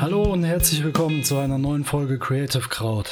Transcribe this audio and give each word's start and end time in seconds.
Hallo 0.00 0.32
und 0.32 0.44
herzlich 0.44 0.82
willkommen 0.82 1.22
zu 1.24 1.36
einer 1.36 1.58
neuen 1.58 1.84
Folge 1.84 2.18
Creative 2.18 2.68
Crowd. 2.68 3.10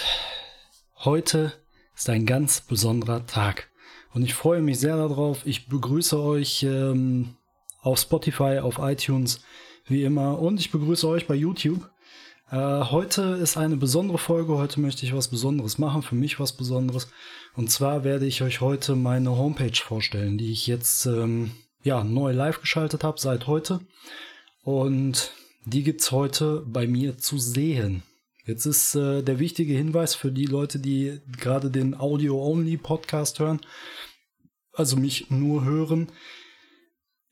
Heute 0.96 1.52
ist 1.94 2.08
ein 2.08 2.26
ganz 2.26 2.62
besonderer 2.62 3.26
Tag 3.26 3.68
und 4.14 4.22
ich 4.22 4.34
freue 4.34 4.62
mich 4.62 4.80
sehr 4.80 4.96
darauf. 4.96 5.46
Ich 5.46 5.68
begrüße 5.68 6.18
euch 6.18 6.62
ähm, 6.62 7.36
auf 7.82 7.98
Spotify, 7.98 8.60
auf 8.60 8.78
iTunes, 8.78 9.42
wie 9.86 10.02
immer 10.02 10.38
und 10.40 10.58
ich 10.60 10.70
begrüße 10.70 11.06
euch 11.06 11.26
bei 11.26 11.34
YouTube. 11.34 11.88
Äh, 12.50 12.56
heute 12.56 13.38
ist 13.42 13.56
eine 13.58 13.76
besondere 13.76 14.18
Folge. 14.18 14.56
Heute 14.56 14.80
möchte 14.80 15.04
ich 15.04 15.14
was 15.14 15.28
Besonderes 15.28 15.78
machen, 15.78 16.02
für 16.02 16.14
mich 16.14 16.40
was 16.40 16.52
Besonderes. 16.52 17.08
Und 17.54 17.70
zwar 17.70 18.04
werde 18.04 18.26
ich 18.26 18.42
euch 18.42 18.60
heute 18.60 18.96
meine 18.96 19.36
Homepage 19.36 19.76
vorstellen, 19.76 20.38
die 20.38 20.52
ich 20.52 20.66
jetzt 20.66 21.04
ähm, 21.06 21.50
ja 21.82 22.02
neu 22.04 22.32
live 22.32 22.60
geschaltet 22.60 23.04
habe 23.04 23.20
seit 23.20 23.46
heute. 23.46 23.80
Und 24.62 25.32
die 25.64 25.82
gibt's 25.82 26.10
heute 26.10 26.64
bei 26.66 26.86
mir 26.86 27.18
zu 27.18 27.38
sehen. 27.38 28.02
Jetzt 28.46 28.64
ist 28.64 28.94
äh, 28.94 29.22
der 29.22 29.38
wichtige 29.38 29.74
Hinweis 29.74 30.14
für 30.14 30.32
die 30.32 30.46
Leute, 30.46 30.78
die 30.78 31.20
gerade 31.38 31.70
den 31.70 31.94
Audio-Only-Podcast 31.94 33.40
hören, 33.40 33.60
also 34.72 34.96
mich 34.96 35.30
nur 35.30 35.64
hören. 35.64 36.08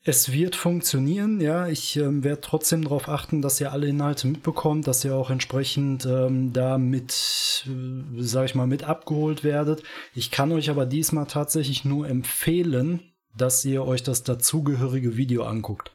Es 0.09 0.31
wird 0.31 0.55
funktionieren, 0.55 1.41
ja. 1.41 1.67
Ich 1.67 1.97
ähm, 1.97 2.23
werde 2.23 2.39
trotzdem 2.39 2.81
darauf 2.81 3.09
achten, 3.09 3.41
dass 3.41 3.59
ihr 3.59 3.73
alle 3.73 3.87
Inhalte 3.87 4.27
mitbekommt, 4.27 4.87
dass 4.87 5.03
ihr 5.03 5.13
auch 5.13 5.29
entsprechend 5.29 6.05
ähm, 6.05 6.53
da 6.53 6.77
mit, 6.77 7.65
äh, 7.67 8.21
sag 8.21 8.45
ich 8.45 8.55
mal, 8.55 8.67
mit 8.67 8.85
abgeholt 8.85 9.43
werdet. 9.43 9.83
Ich 10.15 10.31
kann 10.31 10.53
euch 10.53 10.69
aber 10.69 10.85
diesmal 10.85 11.25
tatsächlich 11.25 11.83
nur 11.83 12.07
empfehlen, 12.07 13.01
dass 13.35 13.65
ihr 13.65 13.83
euch 13.83 14.01
das 14.01 14.23
dazugehörige 14.23 15.17
Video 15.17 15.43
anguckt 15.43 15.93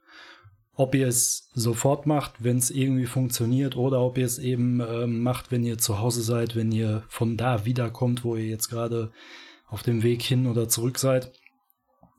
ob 0.74 0.94
ihr 0.94 1.06
es 1.06 1.50
sofort 1.52 2.06
macht, 2.06 2.32
wenn 2.38 2.56
es 2.56 2.70
irgendwie 2.70 3.04
funktioniert, 3.04 3.76
oder 3.76 4.00
ob 4.00 4.16
ihr 4.16 4.24
es 4.24 4.38
eben 4.38 4.80
äh, 4.80 5.06
macht, 5.06 5.50
wenn 5.52 5.64
ihr 5.64 5.76
zu 5.76 6.00
Hause 6.00 6.22
seid, 6.22 6.56
wenn 6.56 6.72
ihr 6.72 7.02
von 7.08 7.36
da 7.36 7.66
wiederkommt, 7.66 8.24
wo 8.24 8.36
ihr 8.36 8.46
jetzt 8.46 8.68
gerade 8.68 9.12
auf 9.68 9.82
dem 9.82 10.02
Weg 10.02 10.22
hin 10.22 10.46
oder 10.46 10.68
zurück 10.68 10.98
seid. 10.98 11.30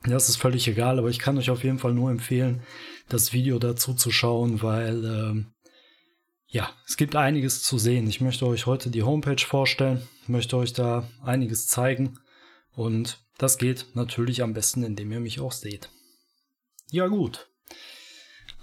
Das 0.05 0.29
ist 0.29 0.35
völlig 0.37 0.67
egal, 0.67 0.99
aber 0.99 1.09
ich 1.09 1.19
kann 1.19 1.37
euch 1.37 1.49
auf 1.49 1.63
jeden 1.63 1.79
Fall 1.79 1.93
nur 1.93 2.11
empfehlen, 2.11 2.61
das 3.07 3.31
Video 3.31 3.57
dazu 3.59 3.93
zu 3.93 4.11
schauen, 4.11 4.61
weil 4.61 5.05
äh, 5.05 5.45
ja, 6.47 6.69
es 6.87 6.97
gibt 6.97 7.15
einiges 7.15 7.63
zu 7.63 7.77
sehen. 7.77 8.07
Ich 8.07 8.21
möchte 8.21 8.45
euch 8.45 8.65
heute 8.65 8.89
die 8.89 9.03
Homepage 9.03 9.43
vorstellen, 9.43 10.01
möchte 10.27 10.57
euch 10.57 10.73
da 10.73 11.07
einiges 11.23 11.67
zeigen 11.67 12.19
und 12.75 13.23
das 13.37 13.57
geht 13.57 13.87
natürlich 13.93 14.43
am 14.43 14.53
besten, 14.53 14.83
indem 14.83 15.11
ihr 15.11 15.19
mich 15.19 15.39
auch 15.39 15.53
seht. 15.53 15.89
Ja 16.91 17.07
gut, 17.07 17.47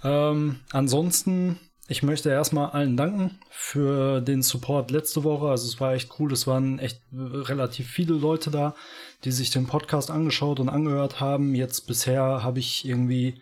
ähm, 0.03 0.59
ansonsten, 0.71 1.59
ich 1.87 2.03
möchte 2.03 2.29
erstmal 2.29 2.71
allen 2.71 2.97
danken 2.97 3.39
für 3.49 4.21
den 4.21 4.41
Support 4.41 4.91
letzte 4.91 5.23
Woche. 5.23 5.49
Also 5.49 5.67
es 5.67 5.79
war 5.79 5.93
echt 5.93 6.19
cool. 6.19 6.31
Es 6.31 6.47
waren 6.47 6.79
echt 6.79 7.01
relativ 7.11 7.87
viele 7.87 8.13
Leute 8.13 8.49
da, 8.51 8.75
die 9.23 9.31
sich 9.31 9.51
den 9.51 9.67
Podcast 9.67 10.09
angeschaut 10.09 10.59
und 10.59 10.69
angehört 10.69 11.19
haben. 11.19 11.55
Jetzt 11.55 11.87
bisher 11.87 12.43
habe 12.43 12.59
ich 12.59 12.85
irgendwie, 12.85 13.41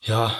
ja, 0.00 0.34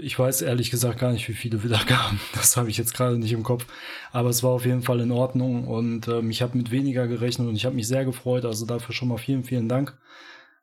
ich 0.00 0.16
weiß 0.16 0.42
ehrlich 0.42 0.70
gesagt 0.70 1.00
gar 1.00 1.12
nicht, 1.12 1.28
wie 1.28 1.34
viele 1.34 1.64
Wiedergaben. 1.64 2.20
Das 2.34 2.56
habe 2.56 2.70
ich 2.70 2.78
jetzt 2.78 2.94
gerade 2.94 3.18
nicht 3.18 3.32
im 3.32 3.42
Kopf. 3.42 3.66
Aber 4.12 4.28
es 4.28 4.42
war 4.42 4.50
auf 4.50 4.64
jeden 4.64 4.82
Fall 4.82 5.00
in 5.00 5.10
Ordnung 5.10 5.66
und 5.66 6.06
ähm, 6.08 6.30
ich 6.30 6.42
habe 6.42 6.56
mit 6.56 6.70
weniger 6.70 7.08
gerechnet 7.08 7.48
und 7.48 7.56
ich 7.56 7.64
habe 7.64 7.74
mich 7.74 7.88
sehr 7.88 8.04
gefreut. 8.04 8.44
Also 8.44 8.64
dafür 8.64 8.94
schon 8.94 9.08
mal 9.08 9.18
vielen, 9.18 9.42
vielen 9.42 9.68
Dank. 9.68 9.98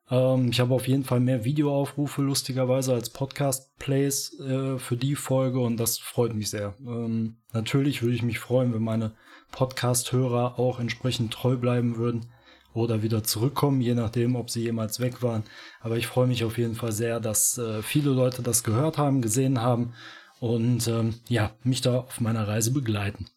Ähm, 0.09 0.49
ich 0.51 0.61
habe 0.61 0.73
auf 0.73 0.87
jeden 0.87 1.03
Fall 1.03 1.19
mehr 1.19 1.43
Videoaufrufe 1.43 2.21
lustigerweise 2.21 2.93
als 2.93 3.09
Podcast-Plays 3.09 4.39
äh, 4.39 4.79
für 4.79 4.95
die 4.95 5.15
Folge 5.15 5.59
und 5.59 5.77
das 5.77 5.99
freut 5.99 6.33
mich 6.33 6.49
sehr. 6.49 6.75
Ähm, 6.79 7.37
natürlich 7.51 8.01
würde 8.01 8.15
ich 8.15 8.23
mich 8.23 8.39
freuen, 8.39 8.73
wenn 8.73 8.83
meine 8.83 9.11
Podcast-Hörer 9.51 10.57
auch 10.59 10.79
entsprechend 10.79 11.33
treu 11.33 11.57
bleiben 11.57 11.97
würden 11.97 12.27
oder 12.73 13.01
wieder 13.01 13.23
zurückkommen, 13.23 13.81
je 13.81 13.95
nachdem, 13.95 14.35
ob 14.35 14.49
sie 14.49 14.63
jemals 14.63 14.99
weg 14.99 15.21
waren. 15.23 15.43
Aber 15.81 15.97
ich 15.97 16.07
freue 16.07 16.27
mich 16.27 16.43
auf 16.43 16.57
jeden 16.57 16.75
Fall 16.75 16.91
sehr, 16.91 17.19
dass 17.19 17.57
äh, 17.57 17.81
viele 17.81 18.11
Leute 18.11 18.41
das 18.41 18.63
gehört 18.63 18.97
haben, 18.97 19.21
gesehen 19.21 19.61
haben 19.61 19.93
und 20.39 20.87
ähm, 20.87 21.15
ja, 21.27 21.51
mich 21.63 21.81
da 21.81 21.99
auf 21.99 22.21
meiner 22.21 22.47
Reise 22.47 22.71
begleiten. 22.71 23.27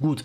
Gut, 0.00 0.24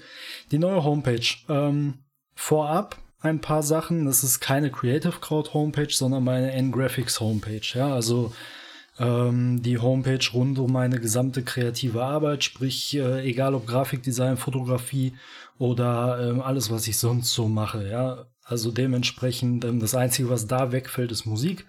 die 0.52 0.60
neue 0.60 0.84
Homepage. 0.84 1.26
Ähm, 1.48 2.00
vorab 2.36 2.98
ein 3.22 3.40
paar 3.40 3.64
Sachen. 3.64 4.06
Das 4.06 4.24
ist 4.24 4.40
keine 4.40 4.72
Creative 4.72 5.20
Crowd 5.22 5.54
Homepage, 5.54 5.92
sondern 5.92 6.24
meine 6.24 6.52
N-Graphics 6.52 7.20
Homepage. 7.20 7.62
Ja, 7.74 7.94
also 7.94 8.34
ähm, 9.00 9.62
die 9.62 9.78
Homepage 9.78 10.26
rund 10.34 10.60
um 10.60 10.72
meine 10.72 11.00
gesamte 11.00 11.44
kreative 11.44 12.04
Arbeit, 12.04 12.44
sprich, 12.44 12.96
äh, 12.96 13.22
egal 13.28 13.56
ob 13.56 13.66
Grafikdesign, 13.68 14.38
Fotografie 14.38 15.14
oder 15.62 16.20
ähm, 16.20 16.42
alles, 16.42 16.72
was 16.72 16.88
ich 16.88 16.98
sonst 16.98 17.34
so 17.34 17.48
mache. 17.48 17.88
Ja, 17.88 18.26
also 18.44 18.72
dementsprechend, 18.72 19.64
ähm, 19.64 19.80
das 19.80 19.94
Einzige, 19.94 20.28
was 20.28 20.48
da 20.48 20.72
wegfällt, 20.72 21.12
ist 21.12 21.28
Musik, 21.28 21.68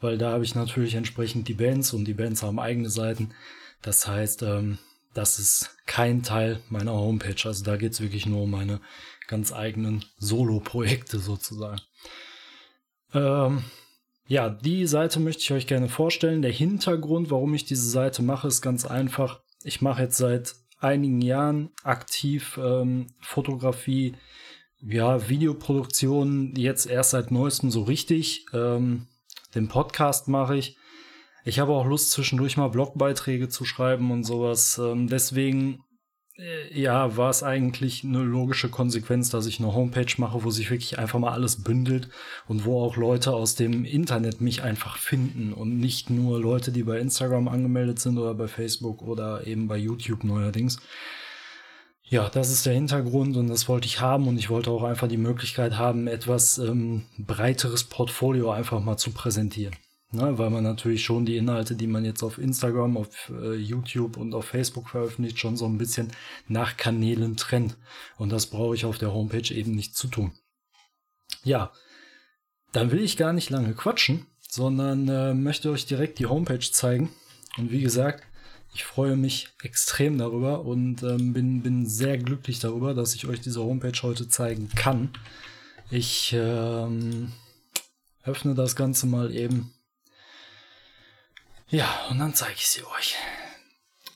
weil 0.00 0.16
da 0.16 0.30
habe 0.30 0.44
ich 0.44 0.54
natürlich 0.54 0.94
entsprechend 0.94 1.48
die 1.48 1.54
Bands 1.54 1.92
und 1.92 2.04
die 2.04 2.14
Bands 2.14 2.44
haben 2.44 2.60
eigene 2.60 2.88
Seiten. 2.88 3.34
Das 3.82 4.06
heißt, 4.06 4.44
ähm, 4.44 4.78
das 5.12 5.40
ist 5.40 5.76
kein 5.86 6.22
Teil 6.22 6.60
meiner 6.68 6.92
Homepage. 6.92 7.34
Also 7.44 7.64
da 7.64 7.76
geht 7.76 7.94
es 7.94 8.00
wirklich 8.00 8.26
nur 8.26 8.42
um 8.42 8.50
meine 8.52 8.80
ganz 9.26 9.52
eigenen 9.52 10.04
Solo-Projekte 10.18 11.18
sozusagen. 11.18 11.80
Ähm, 13.12 13.64
ja, 14.28 14.50
die 14.50 14.86
Seite 14.86 15.18
möchte 15.18 15.42
ich 15.42 15.52
euch 15.52 15.66
gerne 15.66 15.88
vorstellen. 15.88 16.42
Der 16.42 16.52
Hintergrund, 16.52 17.32
warum 17.32 17.54
ich 17.54 17.64
diese 17.64 17.90
Seite 17.90 18.22
mache, 18.22 18.46
ist 18.46 18.62
ganz 18.62 18.86
einfach. 18.86 19.40
Ich 19.64 19.82
mache 19.82 20.02
jetzt 20.02 20.16
seit 20.16 20.54
einigen 20.82 21.20
Jahren 21.20 21.70
aktiv 21.82 22.58
ähm, 22.62 23.06
Fotografie, 23.20 24.14
ja, 24.80 25.28
Videoproduktion, 25.28 26.54
jetzt 26.56 26.86
erst 26.86 27.10
seit 27.10 27.30
neuestem 27.30 27.70
so 27.70 27.82
richtig. 27.82 28.46
Ähm, 28.52 29.06
den 29.54 29.68
Podcast 29.68 30.28
mache 30.28 30.56
ich. 30.56 30.76
Ich 31.44 31.58
habe 31.58 31.72
auch 31.72 31.86
Lust, 31.86 32.10
zwischendurch 32.10 32.56
mal 32.56 32.68
Blogbeiträge 32.68 33.48
zu 33.48 33.64
schreiben 33.64 34.10
und 34.10 34.24
sowas. 34.24 34.78
Ähm, 34.78 35.08
deswegen 35.08 35.84
ja, 36.72 37.16
war 37.16 37.30
es 37.30 37.42
eigentlich 37.42 38.04
eine 38.04 38.22
logische 38.22 38.70
Konsequenz, 38.70 39.28
dass 39.28 39.46
ich 39.46 39.60
eine 39.60 39.74
Homepage 39.74 40.14
mache, 40.16 40.42
wo 40.44 40.50
sich 40.50 40.70
wirklich 40.70 40.98
einfach 40.98 41.18
mal 41.18 41.32
alles 41.32 41.62
bündelt 41.62 42.08
und 42.48 42.64
wo 42.64 42.82
auch 42.82 42.96
Leute 42.96 43.32
aus 43.32 43.54
dem 43.54 43.84
Internet 43.84 44.40
mich 44.40 44.62
einfach 44.62 44.96
finden 44.96 45.52
und 45.52 45.78
nicht 45.78 46.08
nur 46.08 46.40
Leute, 46.40 46.72
die 46.72 46.84
bei 46.84 46.98
Instagram 46.98 47.48
angemeldet 47.48 47.98
sind 47.98 48.16
oder 48.16 48.34
bei 48.34 48.48
Facebook 48.48 49.02
oder 49.02 49.46
eben 49.46 49.68
bei 49.68 49.76
YouTube 49.76 50.24
neuerdings. 50.24 50.78
Ja, 52.04 52.28
das 52.28 52.50
ist 52.50 52.66
der 52.66 52.74
Hintergrund 52.74 53.36
und 53.36 53.48
das 53.48 53.68
wollte 53.68 53.86
ich 53.86 54.00
haben 54.00 54.26
und 54.26 54.38
ich 54.38 54.50
wollte 54.50 54.70
auch 54.70 54.82
einfach 54.82 55.08
die 55.08 55.18
Möglichkeit 55.18 55.78
haben, 55.78 56.06
etwas 56.06 56.58
ähm, 56.58 57.04
breiteres 57.18 57.84
Portfolio 57.84 58.50
einfach 58.50 58.80
mal 58.80 58.96
zu 58.96 59.12
präsentieren. 59.12 59.76
Ne, 60.14 60.36
weil 60.36 60.50
man 60.50 60.62
natürlich 60.62 61.02
schon 61.02 61.24
die 61.24 61.38
Inhalte, 61.38 61.74
die 61.74 61.86
man 61.86 62.04
jetzt 62.04 62.22
auf 62.22 62.36
Instagram, 62.36 62.98
auf 62.98 63.30
äh, 63.30 63.54
YouTube 63.54 64.18
und 64.18 64.34
auf 64.34 64.44
Facebook 64.44 64.90
veröffentlicht, 64.90 65.38
schon 65.38 65.56
so 65.56 65.64
ein 65.64 65.78
bisschen 65.78 66.12
nach 66.48 66.76
Kanälen 66.76 67.38
trennt. 67.38 67.78
Und 68.18 68.30
das 68.30 68.46
brauche 68.46 68.74
ich 68.74 68.84
auf 68.84 68.98
der 68.98 69.14
Homepage 69.14 69.54
eben 69.54 69.74
nicht 69.74 69.96
zu 69.96 70.08
tun. 70.08 70.32
Ja, 71.44 71.72
dann 72.72 72.90
will 72.90 73.00
ich 73.00 73.16
gar 73.16 73.32
nicht 73.32 73.48
lange 73.48 73.72
quatschen, 73.72 74.26
sondern 74.46 75.08
äh, 75.08 75.32
möchte 75.32 75.70
euch 75.70 75.86
direkt 75.86 76.18
die 76.18 76.26
Homepage 76.26 76.60
zeigen. 76.60 77.08
Und 77.56 77.70
wie 77.70 77.80
gesagt, 77.80 78.22
ich 78.74 78.84
freue 78.84 79.16
mich 79.16 79.48
extrem 79.62 80.18
darüber 80.18 80.66
und 80.66 81.02
ähm, 81.02 81.32
bin, 81.32 81.62
bin 81.62 81.86
sehr 81.86 82.18
glücklich 82.18 82.58
darüber, 82.58 82.92
dass 82.92 83.14
ich 83.14 83.26
euch 83.26 83.40
diese 83.40 83.62
Homepage 83.62 83.98
heute 84.02 84.28
zeigen 84.28 84.68
kann. 84.74 85.10
Ich 85.90 86.34
ähm, 86.36 87.32
öffne 88.24 88.54
das 88.54 88.76
Ganze 88.76 89.06
mal 89.06 89.34
eben 89.34 89.72
ja, 91.72 91.88
und 92.10 92.18
dann 92.18 92.34
zeige 92.34 92.56
ich 92.56 92.68
sie 92.68 92.84
euch. 92.84 93.16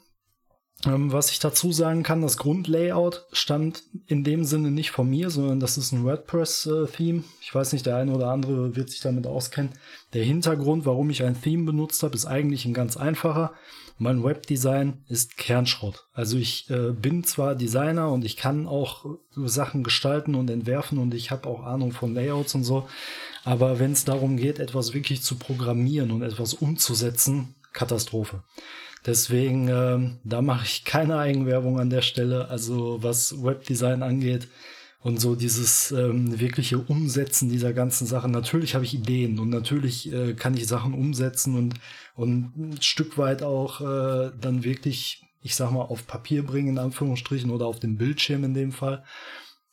Ähm, 0.85 1.13
was 1.13 1.31
ich 1.31 1.39
dazu 1.39 1.71
sagen 1.71 2.03
kann, 2.03 2.23
das 2.23 2.37
Grundlayout 2.37 3.27
stammt 3.33 3.85
in 4.07 4.25
dem 4.25 4.45
Sinne 4.45 4.71
nicht 4.71 4.91
von 4.91 5.09
mir, 5.09 5.31
sondern 5.31 5.61
das 5.61 5.79
ist 5.79 5.93
ein 5.93 6.05
WordPress-Theme. 6.05 7.23
Ich 7.41 7.55
weiß 7.55 7.73
nicht, 7.73 7.87
der 7.87 7.97
eine 7.97 8.13
oder 8.13 8.29
andere 8.31 8.75
wird 8.75 8.91
sich 8.91 9.01
damit 9.01 9.27
auskennen. 9.27 9.73
Der 10.13 10.25
Hintergrund, 10.25 10.85
warum 10.85 11.11
ich 11.11 11.23
ein 11.23 11.41
Theme 11.41 11.65
benutzt 11.65 12.03
habe, 12.03 12.17
ist 12.17 12.27
eigentlich 12.27 12.65
ein 12.65 12.75
ganz 12.75 12.97
einfacher. 12.97 13.53
Mein 13.99 14.25
Webdesign 14.25 15.05
ist 15.07 15.37
Kernschrott. 15.37 16.07
Also 16.13 16.37
ich 16.37 16.69
äh, 16.71 16.91
bin 16.91 17.23
zwar 17.23 17.55
Designer 17.55 18.11
und 18.11 18.25
ich 18.25 18.37
kann 18.37 18.67
auch 18.67 19.07
Sachen 19.37 19.85
gestalten 19.85 20.35
und 20.35 20.51
entwerfen 20.51 20.99
und 20.99 21.15
ich 21.15 21.31
habe 21.31 21.49
auch 21.49 21.63
Ahnung 21.63 21.93
von 21.93 22.15
Layouts 22.15 22.57
und 22.57 22.65
so, 22.65 22.89
aber 23.45 23.79
wenn 23.79 23.93
es 23.93 24.05
darum 24.05 24.37
geht, 24.37 24.59
etwas 24.59 24.95
wirklich 24.95 25.23
zu 25.23 25.37
programmieren 25.37 26.11
und 26.11 26.23
etwas 26.23 26.55
umzusetzen, 26.55 27.55
Katastrophe. 27.73 28.43
Deswegen, 29.05 29.69
ähm, 29.69 30.19
da 30.25 30.43
mache 30.43 30.65
ich 30.65 30.85
keine 30.85 31.19
Eigenwerbung 31.19 31.81
an 31.81 31.91
der 31.91 32.03
Stelle. 32.03 32.49
Also 32.49 33.03
was 33.03 33.43
Webdesign 33.43 34.03
angeht 34.03 34.49
und 35.03 35.21
so 35.21 35.35
dieses 35.35 35.91
ähm, 35.91 36.39
wirkliche 36.39 36.79
Umsetzen 36.79 37.49
dieser 37.49 37.73
ganzen 37.73 38.07
Sachen. 38.07 38.31
Natürlich 38.31 38.75
habe 38.75 38.85
ich 38.85 38.95
Ideen 38.95 39.41
und 39.41 39.51
natürlich 39.51 40.13
äh, 40.13 40.35
kann 40.35 40.57
ich 40.57 40.67
Sachen 40.69 40.95
umsetzen 40.95 41.57
und, 41.57 41.75
und 42.15 42.57
ein 42.57 42.83
Stück 42.83 43.19
weit 43.19 43.43
auch 43.43 43.81
äh, 43.81 44.31
dann 44.41 44.63
wirklich, 44.63 45.25
ich 45.43 45.57
sag 45.57 45.73
mal, 45.73 45.83
auf 45.83 46.07
Papier 46.07 46.47
bringen, 46.47 46.69
in 46.69 46.79
Anführungsstrichen, 46.79 47.51
oder 47.51 47.67
auf 47.67 47.81
dem 47.81 47.97
Bildschirm 47.97 48.45
in 48.45 48.55
dem 48.55 48.71
Fall. 48.71 49.03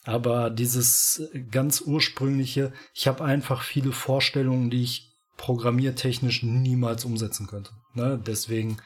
Aber 0.03 0.49
dieses 0.49 1.29
ganz 1.51 1.81
ursprüngliche, 1.81 2.73
ich 2.95 3.07
habe 3.07 3.23
einfach 3.23 3.61
viele 3.61 3.91
Vorstellungen, 3.91 4.71
die 4.71 4.81
ich 4.81 5.11
programmiertechnisch 5.37 6.41
niemals 6.41 7.05
umsetzen 7.05 7.45
könnte. 7.45 7.71
Ne? 7.93 8.19
Deswegen 8.25 8.77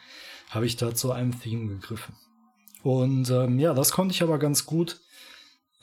habe 0.54 0.66
ich 0.66 0.78
da 0.78 0.94
zu 0.94 1.12
einem 1.12 1.40
Theme 1.40 1.68
gegriffen. 1.68 2.16
Und 2.84 3.30
ähm, 3.30 3.60
ja, 3.60 3.74
das 3.74 3.92
konnte 3.92 4.14
ich 4.14 4.24
aber 4.24 4.38
ganz 4.38 4.66
gut 4.66 5.00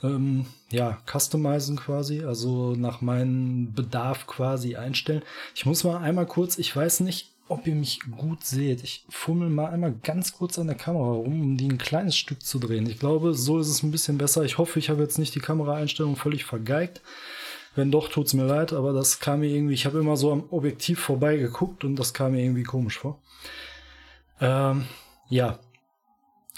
ähm, 0.03 0.47
ja, 0.71 0.99
customizen 1.07 1.77
quasi, 1.77 2.23
also 2.23 2.75
nach 2.75 3.01
meinem 3.01 3.73
Bedarf 3.73 4.27
quasi 4.27 4.77
einstellen. 4.77 5.23
Ich 5.55 5.67
muss 5.67 5.85
mal 5.85 5.99
einmal 5.99 6.27
kurz, 6.27 6.59
ich 6.59 6.75
weiß 6.75 7.01
nicht, 7.01 7.33
ob 7.49 7.67
ihr 7.67 7.75
mich 7.75 8.01
gut 8.17 8.45
seht. 8.45 8.85
Ich 8.85 9.05
fummel 9.09 9.51
mal 9.51 9.71
einmal 9.71 9.95
ganz 10.03 10.33
kurz 10.33 10.59
an 10.59 10.69
der 10.69 10.77
Kamera 10.77 11.13
rum, 11.13 11.41
um 11.43 11.57
die 11.57 11.69
ein 11.69 11.79
kleines 11.79 12.17
Stück 12.17 12.43
zu 12.43 12.61
drehen. 12.61 12.89
Ich 12.89 12.99
glaube, 12.99 13.35
so 13.35 13.59
ist 13.59 13.69
es 13.69 13.83
ein 13.83 13.91
bisschen 13.91 14.19
besser. 14.19 14.45
Ich 14.45 14.59
hoffe, 14.59 14.79
ich 14.79 14.89
habe 14.89 15.03
jetzt 15.03 15.19
nicht 15.19 15.35
die 15.35 15.41
Kameraeinstellung 15.41 16.17
völlig 16.17 16.45
vergeigt. 16.45 17.01
Wenn 17.75 17.91
doch, 17.91 18.09
tut's 18.09 18.35
mir 18.35 18.47
leid, 18.47 18.73
aber 18.73 18.93
das 18.93 19.21
kam 19.21 19.41
mir 19.41 19.49
irgendwie, 19.49 19.75
ich 19.75 19.87
habe 19.87 19.99
immer 19.99 20.17
so 20.17 20.33
am 20.33 20.45
Objektiv 20.51 21.01
vorbei 21.01 21.37
geguckt 21.37 21.85
und 21.85 21.97
das 21.97 22.15
kam 22.15 22.33
mir 22.33 22.43
irgendwie 22.43 22.65
komisch 22.65 22.99
vor. 22.99 23.21
Ähm, 24.41 24.85
ja, 25.29 25.59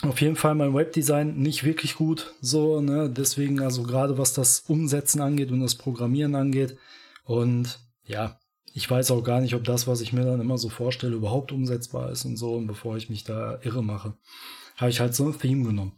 auf 0.02 0.20
jeden 0.20 0.36
Fall 0.36 0.54
mein 0.54 0.74
Webdesign 0.74 1.36
nicht 1.36 1.64
wirklich 1.64 1.94
gut, 1.94 2.34
so, 2.40 2.80
ne, 2.80 3.08
deswegen 3.08 3.60
also 3.60 3.82
gerade 3.82 4.18
was 4.18 4.32
das 4.32 4.60
Umsetzen 4.60 5.20
angeht 5.20 5.50
und 5.50 5.60
das 5.60 5.76
Programmieren 5.76 6.34
angeht. 6.34 6.76
Und 7.24 7.78
ja, 8.04 8.38
ich 8.74 8.90
weiß 8.90 9.10
auch 9.10 9.22
gar 9.22 9.40
nicht, 9.40 9.54
ob 9.54 9.64
das, 9.64 9.86
was 9.86 10.00
ich 10.00 10.12
mir 10.12 10.24
dann 10.24 10.40
immer 10.40 10.58
so 10.58 10.68
vorstelle, 10.68 11.14
überhaupt 11.14 11.52
umsetzbar 11.52 12.10
ist 12.10 12.24
und 12.24 12.36
so. 12.36 12.54
Und 12.54 12.66
bevor 12.66 12.96
ich 12.96 13.10
mich 13.10 13.24
da 13.24 13.58
irre 13.62 13.84
mache, 13.84 14.14
habe 14.76 14.90
ich 14.90 15.00
halt 15.00 15.14
so 15.14 15.26
ein 15.26 15.38
Theme 15.38 15.64
genommen. 15.64 15.92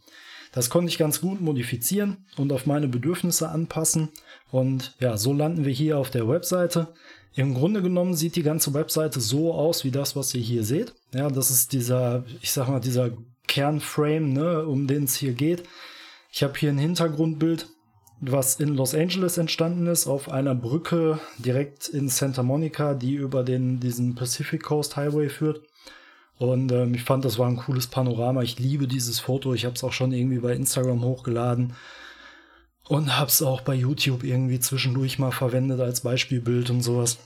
Das 0.51 0.69
konnte 0.69 0.89
ich 0.89 0.97
ganz 0.97 1.19
gut 1.19 1.41
modifizieren 1.41 2.25
und 2.37 2.51
auf 2.53 2.65
meine 2.65 2.87
Bedürfnisse 2.87 3.49
anpassen. 3.49 4.09
Und 4.51 4.95
ja, 4.99 5.17
so 5.17 5.33
landen 5.33 5.65
wir 5.65 5.73
hier 5.73 5.97
auf 5.97 6.11
der 6.11 6.27
Webseite. 6.27 6.93
Im 7.35 7.53
Grunde 7.53 7.81
genommen 7.81 8.13
sieht 8.13 8.37
die 8.37 8.43
ganze 8.43 8.73
Webseite 8.73 9.19
so 9.19 9.53
aus 9.53 9.83
wie 9.83 9.91
das, 9.91 10.15
was 10.15 10.33
ihr 10.33 10.41
hier 10.41 10.63
seht. 10.63 10.93
Ja, 11.13 11.29
das 11.29 11.51
ist 11.51 11.73
dieser, 11.73 12.23
ich 12.41 12.51
sag 12.51 12.69
mal, 12.69 12.79
dieser 12.79 13.11
Kernframe, 13.47 14.33
ne, 14.33 14.65
um 14.65 14.87
den 14.87 15.03
es 15.03 15.15
hier 15.15 15.33
geht. 15.33 15.63
Ich 16.31 16.43
habe 16.43 16.57
hier 16.57 16.69
ein 16.69 16.77
Hintergrundbild, 16.77 17.67
was 18.21 18.55
in 18.55 18.69
Los 18.69 18.95
Angeles 18.95 19.37
entstanden 19.37 19.87
ist, 19.87 20.07
auf 20.07 20.29
einer 20.29 20.55
Brücke 20.55 21.19
direkt 21.37 21.89
in 21.89 22.07
Santa 22.07 22.41
Monica, 22.41 22.93
die 22.93 23.15
über 23.15 23.43
den, 23.43 23.81
diesen 23.81 24.15
Pacific 24.15 24.63
Coast 24.63 24.95
Highway 24.95 25.27
führt. 25.27 25.61
Und 26.37 26.71
ähm, 26.71 26.93
ich 26.93 27.03
fand, 27.03 27.25
das 27.25 27.37
war 27.37 27.47
ein 27.47 27.57
cooles 27.57 27.87
Panorama. 27.87 28.43
Ich 28.43 28.59
liebe 28.59 28.87
dieses 28.87 29.19
Foto. 29.19 29.53
Ich 29.53 29.65
habe 29.65 29.75
es 29.75 29.83
auch 29.83 29.93
schon 29.93 30.13
irgendwie 30.13 30.39
bei 30.39 30.53
Instagram 30.53 31.03
hochgeladen. 31.03 31.73
Und 32.87 33.17
hab's 33.17 33.41
auch 33.41 33.61
bei 33.61 33.73
YouTube 33.73 34.23
irgendwie 34.23 34.59
zwischendurch 34.59 35.17
mal 35.17 35.31
verwendet 35.31 35.79
als 35.79 36.01
Beispielbild 36.01 36.69
und 36.69 36.81
sowas. 36.81 37.17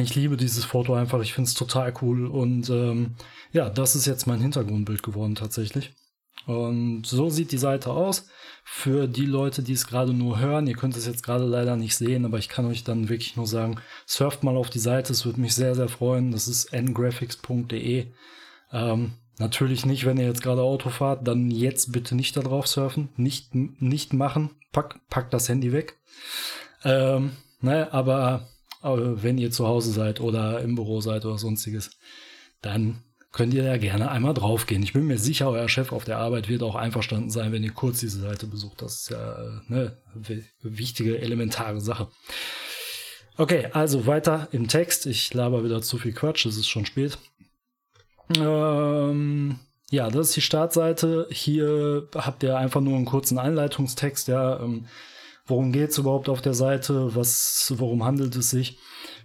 Ich 0.00 0.14
liebe 0.14 0.38
dieses 0.38 0.64
Foto 0.64 0.94
einfach, 0.94 1.20
ich 1.20 1.34
finde 1.34 1.48
es 1.48 1.54
total 1.54 1.92
cool. 2.00 2.26
Und 2.26 2.70
ähm, 2.70 3.14
ja, 3.52 3.68
das 3.68 3.94
ist 3.94 4.06
jetzt 4.06 4.26
mein 4.26 4.40
Hintergrundbild 4.40 5.02
geworden 5.02 5.34
tatsächlich. 5.34 5.92
Und 6.46 7.04
so 7.06 7.28
sieht 7.28 7.52
die 7.52 7.58
Seite 7.58 7.90
aus. 7.90 8.26
Für 8.64 9.06
die 9.06 9.26
Leute, 9.26 9.62
die 9.62 9.72
es 9.72 9.86
gerade 9.86 10.14
nur 10.14 10.38
hören, 10.38 10.66
ihr 10.66 10.76
könnt 10.76 10.96
es 10.96 11.06
jetzt 11.06 11.22
gerade 11.22 11.44
leider 11.44 11.76
nicht 11.76 11.96
sehen, 11.96 12.24
aber 12.24 12.38
ich 12.38 12.48
kann 12.48 12.64
euch 12.66 12.84
dann 12.84 13.08
wirklich 13.08 13.36
nur 13.36 13.46
sagen, 13.46 13.80
surft 14.06 14.42
mal 14.42 14.56
auf 14.56 14.70
die 14.70 14.78
Seite, 14.78 15.12
es 15.12 15.26
würde 15.26 15.40
mich 15.40 15.54
sehr, 15.54 15.74
sehr 15.74 15.88
freuen. 15.88 16.32
Das 16.32 16.48
ist 16.48 16.72
ngraphics.de. 16.72 18.06
Ähm, 18.72 19.12
Natürlich 19.42 19.84
nicht, 19.84 20.06
wenn 20.06 20.18
ihr 20.18 20.26
jetzt 20.26 20.40
gerade 20.40 20.62
Auto 20.62 20.88
fahrt, 20.88 21.26
dann 21.26 21.50
jetzt 21.50 21.90
bitte 21.90 22.14
nicht 22.14 22.36
da 22.36 22.42
drauf 22.42 22.68
surfen, 22.68 23.08
nicht, 23.16 23.56
nicht 23.56 24.12
machen, 24.12 24.50
pack, 24.70 25.00
pack 25.10 25.32
das 25.32 25.48
Handy 25.48 25.72
weg. 25.72 25.98
Ähm, 26.84 27.32
ne, 27.60 27.92
aber, 27.92 28.48
aber 28.82 29.20
wenn 29.24 29.38
ihr 29.38 29.50
zu 29.50 29.66
Hause 29.66 29.90
seid 29.90 30.20
oder 30.20 30.60
im 30.60 30.76
Büro 30.76 31.00
seid 31.00 31.24
oder 31.24 31.38
sonstiges, 31.38 31.90
dann 32.60 33.02
könnt 33.32 33.52
ihr 33.52 33.64
da 33.64 33.78
gerne 33.78 34.12
einmal 34.12 34.32
draufgehen. 34.32 34.84
Ich 34.84 34.92
bin 34.92 35.08
mir 35.08 35.18
sicher, 35.18 35.50
euer 35.50 35.68
Chef 35.68 35.90
auf 35.90 36.04
der 36.04 36.18
Arbeit 36.18 36.48
wird 36.48 36.62
auch 36.62 36.76
einverstanden 36.76 37.30
sein, 37.30 37.50
wenn 37.50 37.64
ihr 37.64 37.72
kurz 37.72 37.98
diese 37.98 38.20
Seite 38.20 38.46
besucht. 38.46 38.80
Das 38.80 39.00
ist 39.00 39.10
ja 39.10 39.60
eine 39.68 39.98
wichtige, 40.62 41.20
elementare 41.20 41.80
Sache. 41.80 42.06
Okay, 43.36 43.70
also 43.72 44.06
weiter 44.06 44.46
im 44.52 44.68
Text. 44.68 45.06
Ich 45.06 45.34
laber 45.34 45.64
wieder 45.64 45.82
zu 45.82 45.98
viel 45.98 46.12
Quatsch, 46.12 46.46
es 46.46 46.56
ist 46.56 46.68
schon 46.68 46.86
spät. 46.86 47.18
Ähm, 48.38 49.58
ja, 49.90 50.08
das 50.08 50.28
ist 50.28 50.36
die 50.36 50.40
Startseite. 50.40 51.26
Hier 51.30 52.08
habt 52.14 52.42
ihr 52.42 52.56
einfach 52.56 52.80
nur 52.80 52.96
einen 52.96 53.04
kurzen 53.04 53.38
Einleitungstext, 53.38 54.28
ja. 54.28 54.60
Ähm, 54.60 54.86
worum 55.46 55.72
geht 55.72 55.90
es 55.90 55.98
überhaupt 55.98 56.28
auf 56.28 56.40
der 56.40 56.54
Seite? 56.54 57.14
Was, 57.14 57.74
worum 57.76 58.04
handelt 58.04 58.34
es 58.36 58.50
sich? 58.50 58.78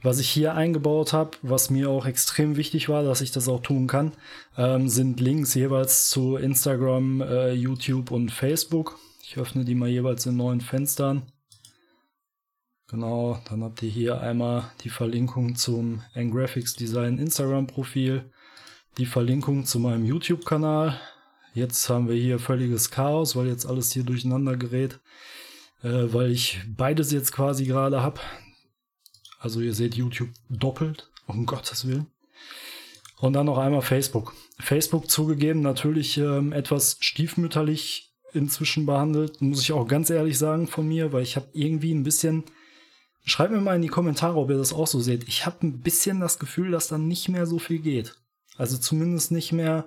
Was 0.04 0.20
ich 0.20 0.30
hier 0.30 0.56
eingebaut 0.56 1.14
habe, 1.14 1.32
was 1.42 1.70
mir 1.70 1.90
auch 1.90 2.06
extrem 2.06 2.58
wichtig 2.58 2.90
war, 2.90 3.04
dass 3.04 3.22
ich 3.22 3.32
das 3.32 3.48
auch 3.48 3.62
tun 3.62 3.88
kann, 3.88 4.12
ähm, 4.58 4.90
sind 4.90 5.20
Links 5.20 5.54
jeweils 5.54 6.10
zu 6.10 6.36
Instagram, 6.36 7.22
äh, 7.22 7.54
YouTube 7.54 8.12
und 8.12 8.32
Facebook. 8.32 9.00
Ich 9.24 9.38
öffne 9.38 9.66
die 9.66 9.76
mal 9.76 9.90
jeweils 9.90 10.26
in 10.26 10.38
neuen 10.38 10.62
Fenstern. 10.62 11.24
Genau, 12.90 13.40
dann 13.50 13.64
habt 13.64 13.84
ihr 13.84 13.90
hier 13.90 14.22
einmal 14.22 14.72
die 14.82 14.90
Verlinkung 14.90 15.56
zum 15.56 16.04
Ngraphics 16.16 16.76
Design 16.76 17.18
Instagram 17.18 17.68
Profil 17.68 18.32
die 18.98 19.06
Verlinkung 19.06 19.66
zu 19.66 19.80
meinem 19.80 20.06
YouTube-Kanal. 20.06 21.00
Jetzt 21.54 21.90
haben 21.90 22.10
wir 22.10 22.16
hier 22.16 22.40
völliges 22.40 22.90
Chaos, 22.90 23.36
weil 23.36 23.48
jetzt 23.48 23.66
alles 23.66 23.92
hier 23.92 24.04
durcheinander 24.04 24.58
gerät, 24.58 25.00
äh, 25.84 26.12
weil 26.14 26.32
ich 26.32 26.62
beides 26.76 27.12
jetzt 27.12 27.32
quasi 27.32 27.66
gerade 27.66 28.02
habe. 28.02 28.20
Also 29.40 29.62
ihr 29.62 29.74
seht 29.74 29.96
YouTube 29.96 30.30
doppelt, 30.50 31.10
um 31.28 31.46
Gottes 31.48 31.88
Willen. 31.88 32.08
Und 33.20 33.34
dann 33.34 33.48
noch 33.48 33.58
einmal 33.58 33.82
Facebook. 33.82 34.34
Facebook 34.60 35.10
zugegeben 35.10 35.62
natürlich 35.62 36.18
ähm, 36.18 36.52
etwas 36.52 36.98
stiefmütterlich 37.00 38.14
inzwischen 38.34 38.86
behandelt, 38.86 39.42
muss 39.42 39.62
ich 39.62 39.72
auch 39.72 39.88
ganz 39.88 40.10
ehrlich 40.10 40.38
sagen 40.38 40.68
von 40.68 40.88
mir, 40.88 41.14
weil 41.14 41.24
ich 41.24 41.36
habe 41.36 41.48
irgendwie 41.54 41.94
ein 41.94 42.04
bisschen, 42.04 42.44
schreibt 43.26 43.52
mir 43.52 43.62
mal 43.62 43.76
in 43.76 43.82
die 43.82 43.88
Kommentare, 43.88 44.38
ob 44.38 44.50
ihr 44.50 44.58
das 44.58 44.74
auch 44.74 44.86
so 44.86 45.00
seht. 45.00 45.28
Ich 45.28 45.46
habe 45.46 45.66
ein 45.66 45.82
bisschen 45.82 46.20
das 46.20 46.38
Gefühl, 46.38 46.72
dass 46.72 46.90
da 46.90 46.98
nicht 46.98 47.30
mehr 47.30 47.48
so 47.48 47.58
viel 47.58 47.80
geht. 47.80 48.16
Also 48.58 48.78
zumindest 48.78 49.32
nicht 49.32 49.52
mehr 49.52 49.86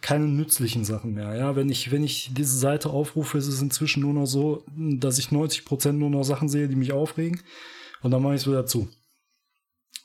keine 0.00 0.26
nützlichen 0.26 0.84
Sachen 0.84 1.14
mehr. 1.14 1.34
Ja, 1.36 1.56
wenn 1.56 1.70
ich, 1.70 1.90
wenn 1.90 2.04
ich 2.04 2.30
diese 2.34 2.58
Seite 2.58 2.90
aufrufe, 2.90 3.38
ist 3.38 3.46
es 3.46 3.62
inzwischen 3.62 4.02
nur 4.02 4.12
noch 4.12 4.26
so, 4.26 4.64
dass 4.76 5.18
ich 5.18 5.32
90 5.32 5.64
Prozent 5.64 5.98
nur 5.98 6.10
noch 6.10 6.24
Sachen 6.24 6.48
sehe, 6.48 6.68
die 6.68 6.76
mich 6.76 6.92
aufregen. 6.92 7.40
Und 8.02 8.10
dann 8.10 8.22
mache 8.22 8.34
ich 8.34 8.42
es 8.42 8.46
wieder 8.46 8.66
zu. 8.66 8.88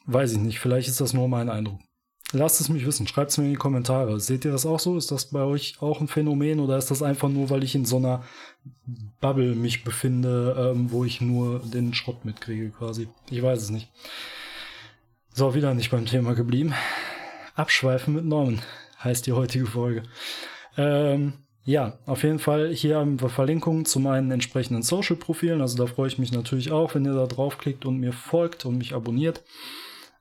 Weiß 0.05 0.31
ich 0.31 0.39
nicht. 0.39 0.59
Vielleicht 0.59 0.87
ist 0.87 1.01
das 1.01 1.13
nur 1.13 1.27
mein 1.27 1.49
Eindruck. 1.49 1.79
Lasst 2.33 2.61
es 2.61 2.69
mich 2.69 2.85
wissen. 2.85 3.07
Schreibt 3.07 3.31
es 3.31 3.37
mir 3.37 3.43
in 3.45 3.51
die 3.51 3.57
Kommentare. 3.57 4.19
Seht 4.21 4.45
ihr 4.45 4.51
das 4.51 4.65
auch 4.65 4.79
so? 4.79 4.97
Ist 4.97 5.11
das 5.11 5.25
bei 5.25 5.41
euch 5.41 5.75
auch 5.81 5.99
ein 5.99 6.07
Phänomen 6.07 6.61
oder 6.61 6.77
ist 6.77 6.89
das 6.89 7.03
einfach 7.03 7.27
nur, 7.27 7.49
weil 7.49 7.63
ich 7.63 7.75
in 7.75 7.85
so 7.85 7.97
einer 7.97 8.23
Bubble 9.19 9.53
mich 9.55 9.83
befinde, 9.83 10.73
ähm, 10.73 10.91
wo 10.91 11.03
ich 11.03 11.19
nur 11.19 11.59
den 11.59 11.93
Schrott 11.93 12.23
mitkriege 12.23 12.69
quasi? 12.69 13.09
Ich 13.29 13.43
weiß 13.43 13.61
es 13.61 13.69
nicht. 13.69 13.89
So, 15.33 15.53
wieder 15.53 15.73
nicht 15.73 15.91
beim 15.91 16.05
Thema 16.05 16.33
geblieben. 16.33 16.73
Abschweifen 17.55 18.15
mit 18.15 18.25
Norman 18.25 18.61
heißt 19.03 19.27
die 19.27 19.33
heutige 19.33 19.65
Folge. 19.65 20.03
Ähm, 20.77 21.33
ja, 21.63 21.99
auf 22.05 22.23
jeden 22.23 22.39
Fall 22.39 22.73
hier 22.73 22.97
haben 22.97 23.21
wir 23.21 23.29
Verlinkungen 23.29 23.85
zu 23.85 23.99
meinen 23.99 24.31
entsprechenden 24.31 24.83
Social-Profilen. 24.83 25.61
Also 25.61 25.77
da 25.77 25.85
freue 25.91 26.07
ich 26.07 26.17
mich 26.17 26.31
natürlich 26.31 26.71
auch, 26.71 26.95
wenn 26.95 27.05
ihr 27.05 27.13
da 27.13 27.27
draufklickt 27.27 27.85
und 27.85 27.99
mir 27.99 28.13
folgt 28.13 28.65
und 28.65 28.77
mich 28.77 28.93
abonniert. 28.93 29.43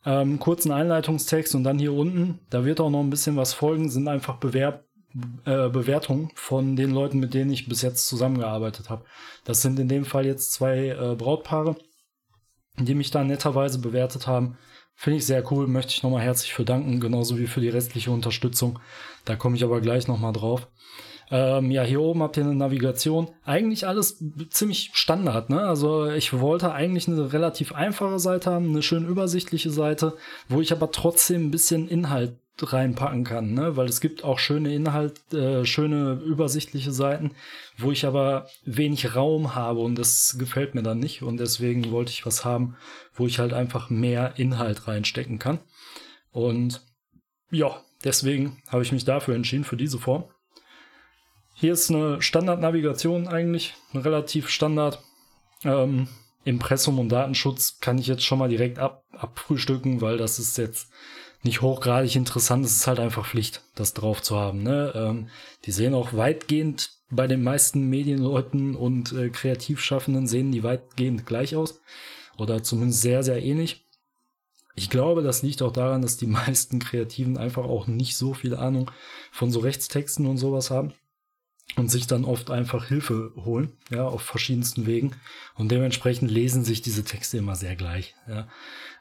Ähm, 0.05 0.39
kurzen 0.39 0.73
Einleitungstext 0.73 1.55
und 1.55 1.65
dann 1.65 1.79
hier 1.79 1.93
unten, 1.93 2.41
da 2.51 2.65
wird 2.65 2.81
auch 2.81 2.91
noch 2.91 3.01
ein 3.01 3.11
bisschen 3.11 3.37
was 3.37 3.53
folgen, 3.53 3.91
sind 3.91 4.09
einfach 4.09 4.37
Bewerb 4.37 4.85
äh, 5.45 5.69
Bewertungen 5.69 6.31
von 6.35 6.77
den 6.77 6.93
Leuten, 6.93 7.19
mit 7.19 7.35
denen 7.35 7.51
ich 7.51 7.69
bis 7.69 7.83
jetzt 7.83 8.07
zusammengearbeitet 8.07 8.91
habe. 8.91 9.05
Das 9.45 9.61
sind 9.61 9.79
in 9.81 9.89
dem 9.89 10.05
Fall 10.05 10.25
jetzt 10.25 10.53
zwei 10.53 10.91
äh, 10.91 11.17
Brautpaare, 11.17 11.77
die 12.79 12.95
mich 12.95 13.11
da 13.11 13.25
netterweise 13.25 13.81
bewertet 13.81 14.27
haben. 14.27 14.57
Finde 15.03 15.17
ich 15.17 15.25
sehr 15.25 15.51
cool, 15.51 15.67
möchte 15.67 15.95
ich 15.95 16.03
nochmal 16.03 16.21
herzlich 16.21 16.53
für 16.53 16.67
danken, 16.67 17.01
genauso 17.01 17.39
wie 17.39 17.47
für 17.47 17.63
die 17.63 17.71
restliche 17.71 18.11
Unterstützung. 18.11 18.81
Da 19.25 19.35
komme 19.35 19.57
ich 19.57 19.65
aber 19.65 19.81
gleich 19.81 20.09
nochmal 20.09 20.35
drauf. 20.35 20.69
Ähm, 21.31 21.71
ja, 21.71 21.85
hier 21.85 22.03
oben 22.03 22.23
habt 22.23 22.37
ihr 22.37 22.45
eine 22.45 22.55
Navigation. 22.55 23.31
Eigentlich 23.43 23.87
alles 23.87 24.23
ziemlich 24.51 24.91
Standard, 24.93 25.49
ne? 25.49 25.63
Also 25.63 26.11
ich 26.11 26.39
wollte 26.39 26.73
eigentlich 26.73 27.09
eine 27.09 27.33
relativ 27.33 27.73
einfache 27.73 28.19
Seite 28.19 28.51
haben, 28.51 28.69
eine 28.69 28.83
schön 28.83 29.09
übersichtliche 29.09 29.71
Seite, 29.71 30.19
wo 30.51 30.61
ich 30.61 30.71
aber 30.71 30.91
trotzdem 30.91 31.47
ein 31.47 31.51
bisschen 31.51 31.89
Inhalt 31.89 32.37
reinpacken 32.63 33.25
kann, 33.25 33.53
ne? 33.53 33.77
Weil 33.77 33.89
es 33.89 34.01
gibt 34.01 34.25
auch 34.25 34.39
schöne 34.39 34.75
Inhalt, 34.75 35.33
äh, 35.33 35.65
schöne 35.65 36.21
übersichtliche 36.25 36.93
Seiten, 36.93 37.33
wo 37.79 37.93
ich 37.93 38.07
aber 38.07 38.49
wenig 38.65 39.15
Raum 39.15 39.55
habe 39.55 39.81
und 39.81 39.97
das 39.97 40.37
gefällt 40.39 40.75
mir 40.75 40.83
dann 40.83 40.99
nicht 40.99 41.23
und 41.23 41.39
deswegen 41.39 41.91
wollte 41.91 42.13
ich 42.13 42.27
was 42.27 42.45
haben, 42.45 42.77
wo 43.15 43.27
ich 43.27 43.39
halt 43.39 43.53
einfach 43.53 43.91
mehr 43.91 44.35
Inhalt 44.37 44.87
reinstecken 44.89 45.39
kann. 45.39 45.59
Und 46.33 46.83
ja, 47.51 47.83
deswegen 48.05 48.63
habe 48.69 48.83
ich 48.83 48.93
mich 48.93 49.05
dafür 49.05 49.35
entschieden, 49.35 49.65
für 49.65 49.77
diese 49.77 49.99
Form. 49.99 50.25
Hier 51.55 51.73
ist 51.73 51.91
eine 51.91 52.23
Standardnavigation 52.23 53.29
eigentlich, 53.29 53.75
relativ 53.95 54.49
Standard. 54.49 55.03
Ähm, 55.63 56.09
Impressum 56.45 56.99
und 56.99 57.11
Datenschutz 57.11 57.81
kann 57.81 57.99
ich 57.99 58.07
jetzt 58.07 58.25
schon 58.25 58.39
mal 58.39 58.49
direkt 58.49 58.79
ab, 58.79 59.05
abfrühstücken, 59.13 60.01
weil 60.01 60.17
das 60.17 60.39
ist 60.39 60.57
jetzt 60.57 60.91
nicht 61.43 61.63
hochgradig 61.63 62.17
interessant. 62.17 62.65
Es 62.65 62.77
ist 62.77 62.87
halt 62.87 63.01
einfach 63.01 63.27
Pflicht, 63.27 63.63
das 63.75 63.95
drauf 63.95 64.23
zu 64.23 64.37
haben. 64.37 64.63
Ne? 64.63 64.93
Ähm, 64.95 65.29
die 65.65 65.73
sehen 65.73 65.95
auch 65.95 66.13
weitgehend 66.13 66.93
bei 67.11 67.27
den 67.27 67.43
meisten 67.43 67.89
Medienleuten 67.89 68.77
und 68.77 69.13
äh, 69.13 69.31
Kreativschaffenden 69.31 70.27
sehen 70.27 70.53
die 70.53 70.63
weitgehend 70.63 71.27
gleich 71.27 71.57
aus. 71.57 71.81
Oder 72.37 72.63
zumindest 72.63 73.03
sehr, 73.03 73.23
sehr 73.23 73.43
ähnlich. 73.43 73.85
Ich 74.77 74.89
glaube, 74.89 75.23
das 75.23 75.43
liegt 75.43 75.63
auch 75.63 75.73
daran, 75.73 76.03
dass 76.03 76.17
die 76.17 76.27
meisten 76.29 76.79
Kreativen 76.79 77.39
einfach 77.39 77.65
auch 77.65 77.87
nicht 77.87 78.17
so 78.17 78.35
viel 78.35 78.55
Ahnung 78.55 78.91
von 79.33 79.51
so 79.51 79.61
Rechtstexten 79.61 80.27
und 80.27 80.37
sowas 80.37 80.71
haben 80.71 80.93
und 81.77 81.91
sich 81.91 82.07
dann 82.07 82.25
oft 82.25 82.51
einfach 82.51 82.87
Hilfe 82.87 83.33
holen, 83.37 83.73
ja, 83.91 84.05
auf 84.05 84.23
verschiedensten 84.23 84.87
Wegen. 84.87 85.13
Und 85.55 85.71
dementsprechend 85.71 86.31
lesen 86.31 86.65
sich 86.65 86.83
diese 86.83 87.05
Texte 87.05 87.39
immer 87.39 87.57
sehr 87.57 87.77
gleich, 87.77 88.15
ja. 88.29 88.49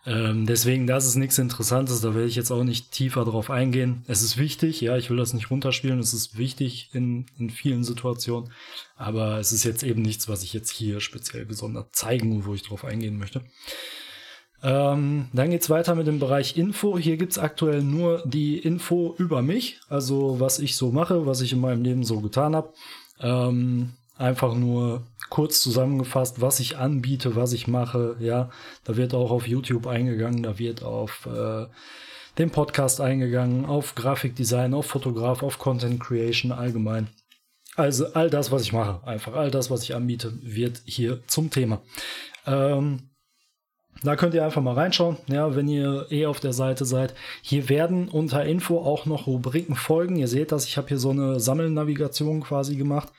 Ähm, 0.06 0.46
deswegen, 0.46 0.88
das 0.88 1.06
ist 1.06 1.16
nichts 1.16 1.38
Interessantes, 1.38 2.00
da 2.00 2.16
werde 2.16 2.28
ich 2.28 2.36
jetzt 2.36 2.52
auch 2.52 2.64
nicht 2.64 2.92
tiefer 2.92 3.26
drauf 3.26 3.50
eingehen. 3.50 4.04
Es 4.08 4.22
ist 4.22 4.38
wichtig, 4.38 4.80
ja, 4.80 4.96
ich 4.96 5.10
will 5.10 5.18
das 5.18 5.34
nicht 5.34 5.52
runterspielen, 5.52 6.00
es 6.00 6.14
ist 6.14 6.38
wichtig 6.38 6.90
in, 6.94 7.26
in 7.38 7.50
vielen 7.50 7.84
Situationen, 7.84 8.52
aber 8.96 9.40
es 9.40 9.52
ist 9.52 9.66
jetzt 9.66 9.84
eben 9.84 10.02
nichts, 10.02 10.30
was 10.30 10.44
ich 10.44 10.54
jetzt 10.54 10.70
hier 10.72 11.02
speziell 11.02 11.46
gesondert 11.46 11.96
zeigen, 11.96 12.46
wo 12.46 12.54
ich 12.54 12.64
drauf 12.64 12.86
eingehen 12.86 13.18
möchte. 13.18 13.42
Ähm, 14.62 15.28
dann 15.32 15.52
geht's 15.52 15.70
weiter 15.70 15.96
mit 15.96 16.08
dem 16.08 16.20
Bereich 16.20 16.58
Info. 16.58 16.98
Hier 16.98 17.18
gibt's 17.18 17.38
aktuell 17.38 17.82
nur 17.82 18.22
die 18.26 18.58
Info 18.58 19.16
über 19.18 19.42
mich, 19.42 19.80
also 19.90 20.40
was 20.40 20.60
ich 20.60 20.76
so 20.76 20.92
mache, 20.92 21.26
was 21.26 21.42
ich 21.42 21.54
in 21.54 21.62
meinem 21.62 21.84
Leben 21.84 22.04
so 22.04 22.20
getan 22.20 22.56
habe. 22.56 22.74
Ähm, 23.22 23.94
einfach 24.18 24.54
nur 24.54 25.04
kurz 25.30 25.62
zusammengefasst, 25.62 26.42
was 26.42 26.60
ich 26.60 26.78
anbiete, 26.78 27.36
was 27.36 27.54
ich 27.54 27.68
mache. 27.68 28.18
Ja, 28.20 28.50
da 28.84 28.98
wird 28.98 29.14
auch 29.14 29.32
auf 29.32 29.48
YouTube 29.48 29.88
eingegangen, 29.88 30.44
da 30.44 30.60
wird 30.60 30.84
auf 30.84 31.26
äh, 31.26 31.66
den 32.38 32.52
Podcast 32.52 33.02
eingegangen, 33.02 33.66
auf 33.66 33.96
Grafikdesign, 33.96 34.74
auf 34.74 34.88
Fotograf, 34.88 35.42
auf 35.44 35.58
Content 35.58 36.00
Creation 36.00 36.52
allgemein. 36.52 37.08
Also 37.76 38.08
all 38.14 38.30
das, 38.30 38.52
was 38.52 38.64
ich 38.64 38.74
mache, 38.74 39.08
einfach 39.08 39.34
all 39.34 39.52
das, 39.52 39.72
was 39.72 39.84
ich 39.84 39.96
anbiete, 39.96 40.34
wird 40.42 40.82
hier 40.86 41.22
zum 41.28 41.50
Thema. 41.50 41.82
Ähm, 42.46 43.09
da 44.04 44.16
könnt 44.16 44.34
ihr 44.34 44.46
einfach 44.46 44.62
mal 44.62 44.76
reinschauen, 44.76 45.18
ja, 45.28 45.56
wenn 45.56 45.68
ihr 45.68 46.08
eh 46.10 46.26
auf 46.26 46.40
der 46.40 46.54
Seite 46.54 46.86
seid. 46.86 47.14
Hier 47.42 47.68
werden 47.68 48.08
unter 48.08 48.46
Info 48.46 48.80
auch 48.80 49.06
noch 49.06 49.28
Rubriken 49.28 49.76
folgen. 49.76 50.16
Ihr 50.16 50.28
seht 50.28 50.52
das, 50.52 50.66
ich 50.66 50.78
habe 50.78 50.88
hier 50.88 51.00
so 51.00 51.10
eine 51.10 51.40
Sammelnavigation 51.40 52.42
quasi 52.42 52.76
gemacht. 52.78 53.10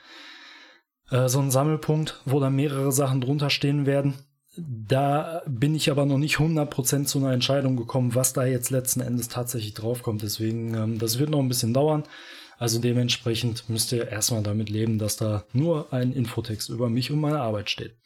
Äh, 1.10 1.28
so 1.28 1.40
ein 1.40 1.50
Sammelpunkt, 1.50 2.20
wo 2.24 2.40
dann 2.40 2.56
mehrere 2.56 2.92
Sachen 2.92 3.20
drunter 3.20 3.50
stehen 3.50 3.84
werden. 3.84 4.14
Da 4.56 5.42
bin 5.46 5.74
ich 5.74 5.90
aber 5.90 6.06
noch 6.06 6.18
nicht 6.18 6.36
100% 6.36 7.04
zu 7.04 7.18
einer 7.18 7.32
Entscheidung 7.32 7.76
gekommen, 7.76 8.14
was 8.14 8.32
da 8.32 8.44
jetzt 8.44 8.70
letzten 8.70 9.00
Endes 9.00 9.28
tatsächlich 9.28 9.74
draufkommt. 9.74 10.22
Deswegen, 10.22 10.74
ähm, 10.74 10.98
das 10.98 11.18
wird 11.18 11.30
noch 11.30 11.40
ein 11.40 11.48
bisschen 11.48 11.74
dauern. 11.74 12.04
Also 12.58 12.78
dementsprechend 12.78 13.68
müsst 13.68 13.92
ihr 13.92 14.08
erstmal 14.08 14.42
damit 14.42 14.68
leben, 14.68 14.98
dass 14.98 15.16
da 15.16 15.44
nur 15.52 15.92
ein 15.92 16.12
Infotext 16.12 16.68
über 16.68 16.90
mich 16.90 17.10
und 17.10 17.20
meine 17.20 17.40
Arbeit 17.40 17.70
steht. 17.70 17.96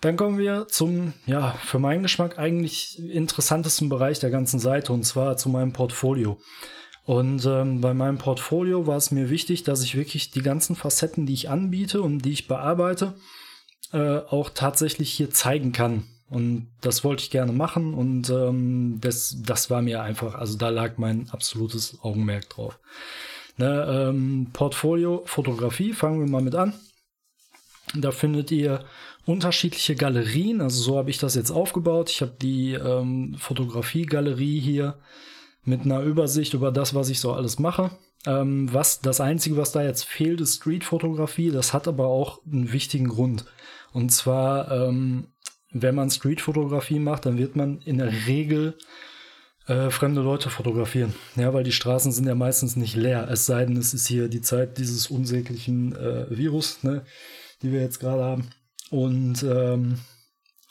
Dann 0.00 0.16
kommen 0.16 0.38
wir 0.38 0.68
zum, 0.68 1.12
ja, 1.26 1.52
für 1.64 1.78
meinen 1.78 2.02
Geschmack 2.02 2.38
eigentlich 2.38 2.98
interessantesten 3.02 3.88
Bereich 3.88 4.20
der 4.20 4.30
ganzen 4.30 4.60
Seite 4.60 4.92
und 4.92 5.04
zwar 5.04 5.36
zu 5.36 5.48
meinem 5.48 5.72
Portfolio. 5.72 6.38
Und 7.04 7.46
ähm, 7.46 7.80
bei 7.80 7.94
meinem 7.94 8.18
Portfolio 8.18 8.86
war 8.86 8.98
es 8.98 9.10
mir 9.10 9.30
wichtig, 9.30 9.64
dass 9.64 9.82
ich 9.82 9.96
wirklich 9.96 10.30
die 10.30 10.42
ganzen 10.42 10.76
Facetten, 10.76 11.26
die 11.26 11.32
ich 11.32 11.48
anbiete 11.48 12.02
und 12.02 12.20
die 12.20 12.32
ich 12.32 12.46
bearbeite, 12.46 13.14
äh, 13.92 14.18
auch 14.18 14.50
tatsächlich 14.50 15.10
hier 15.10 15.30
zeigen 15.30 15.72
kann. 15.72 16.04
Und 16.28 16.68
das 16.82 17.04
wollte 17.04 17.22
ich 17.22 17.30
gerne 17.30 17.52
machen 17.52 17.94
und 17.94 18.28
ähm, 18.28 18.98
das, 19.00 19.38
das 19.42 19.70
war 19.70 19.80
mir 19.80 20.02
einfach, 20.02 20.34
also 20.34 20.58
da 20.58 20.68
lag 20.68 20.98
mein 20.98 21.30
absolutes 21.30 21.98
Augenmerk 22.02 22.50
drauf. 22.50 22.78
Ne, 23.56 24.10
ähm, 24.10 24.50
Portfolio, 24.52 25.22
Fotografie, 25.24 25.94
fangen 25.94 26.20
wir 26.20 26.30
mal 26.30 26.42
mit 26.42 26.54
an. 26.54 26.74
Da 27.94 28.10
findet 28.10 28.50
ihr 28.50 28.84
unterschiedliche 29.24 29.94
Galerien. 29.94 30.60
Also 30.60 30.82
so 30.82 30.98
habe 30.98 31.10
ich 31.10 31.18
das 31.18 31.34
jetzt 31.34 31.50
aufgebaut. 31.50 32.10
Ich 32.10 32.22
habe 32.22 32.36
die 32.40 32.72
ähm, 32.74 33.36
Fotografie-Galerie 33.38 34.60
hier 34.60 34.98
mit 35.64 35.82
einer 35.82 36.00
Übersicht 36.00 36.54
über 36.54 36.72
das, 36.72 36.94
was 36.94 37.08
ich 37.08 37.20
so 37.20 37.32
alles 37.32 37.58
mache. 37.58 37.90
Ähm, 38.26 38.72
was 38.72 39.00
das 39.00 39.20
Einzige, 39.20 39.56
was 39.56 39.72
da 39.72 39.82
jetzt 39.82 40.04
fehlt, 40.04 40.40
ist 40.40 40.56
Streetfotografie. 40.56 41.50
Das 41.50 41.72
hat 41.72 41.88
aber 41.88 42.06
auch 42.06 42.40
einen 42.46 42.72
wichtigen 42.72 43.08
Grund. 43.08 43.44
Und 43.92 44.10
zwar, 44.10 44.70
ähm, 44.70 45.28
wenn 45.70 45.94
man 45.94 46.10
Streetfotografie 46.10 46.98
macht, 46.98 47.26
dann 47.26 47.38
wird 47.38 47.56
man 47.56 47.80
in 47.82 47.98
der 47.98 48.26
Regel 48.26 48.76
äh, 49.66 49.90
fremde 49.90 50.22
Leute 50.22 50.50
fotografieren. 50.50 51.14
Ja, 51.36 51.52
weil 51.52 51.64
die 51.64 51.72
Straßen 51.72 52.10
sind 52.10 52.26
ja 52.26 52.34
meistens 52.34 52.76
nicht 52.76 52.96
leer. 52.96 53.28
Es 53.30 53.46
sei 53.46 53.64
denn, 53.66 53.76
es 53.76 53.92
ist 53.94 54.06
hier 54.06 54.28
die 54.28 54.40
Zeit 54.40 54.78
dieses 54.78 55.08
unsäglichen 55.08 55.94
äh, 55.94 56.26
Virus, 56.30 56.82
ne, 56.82 57.04
die 57.62 57.72
wir 57.72 57.80
jetzt 57.80 58.00
gerade 58.00 58.22
haben 58.22 58.50
und 58.90 59.42
ähm, 59.42 59.98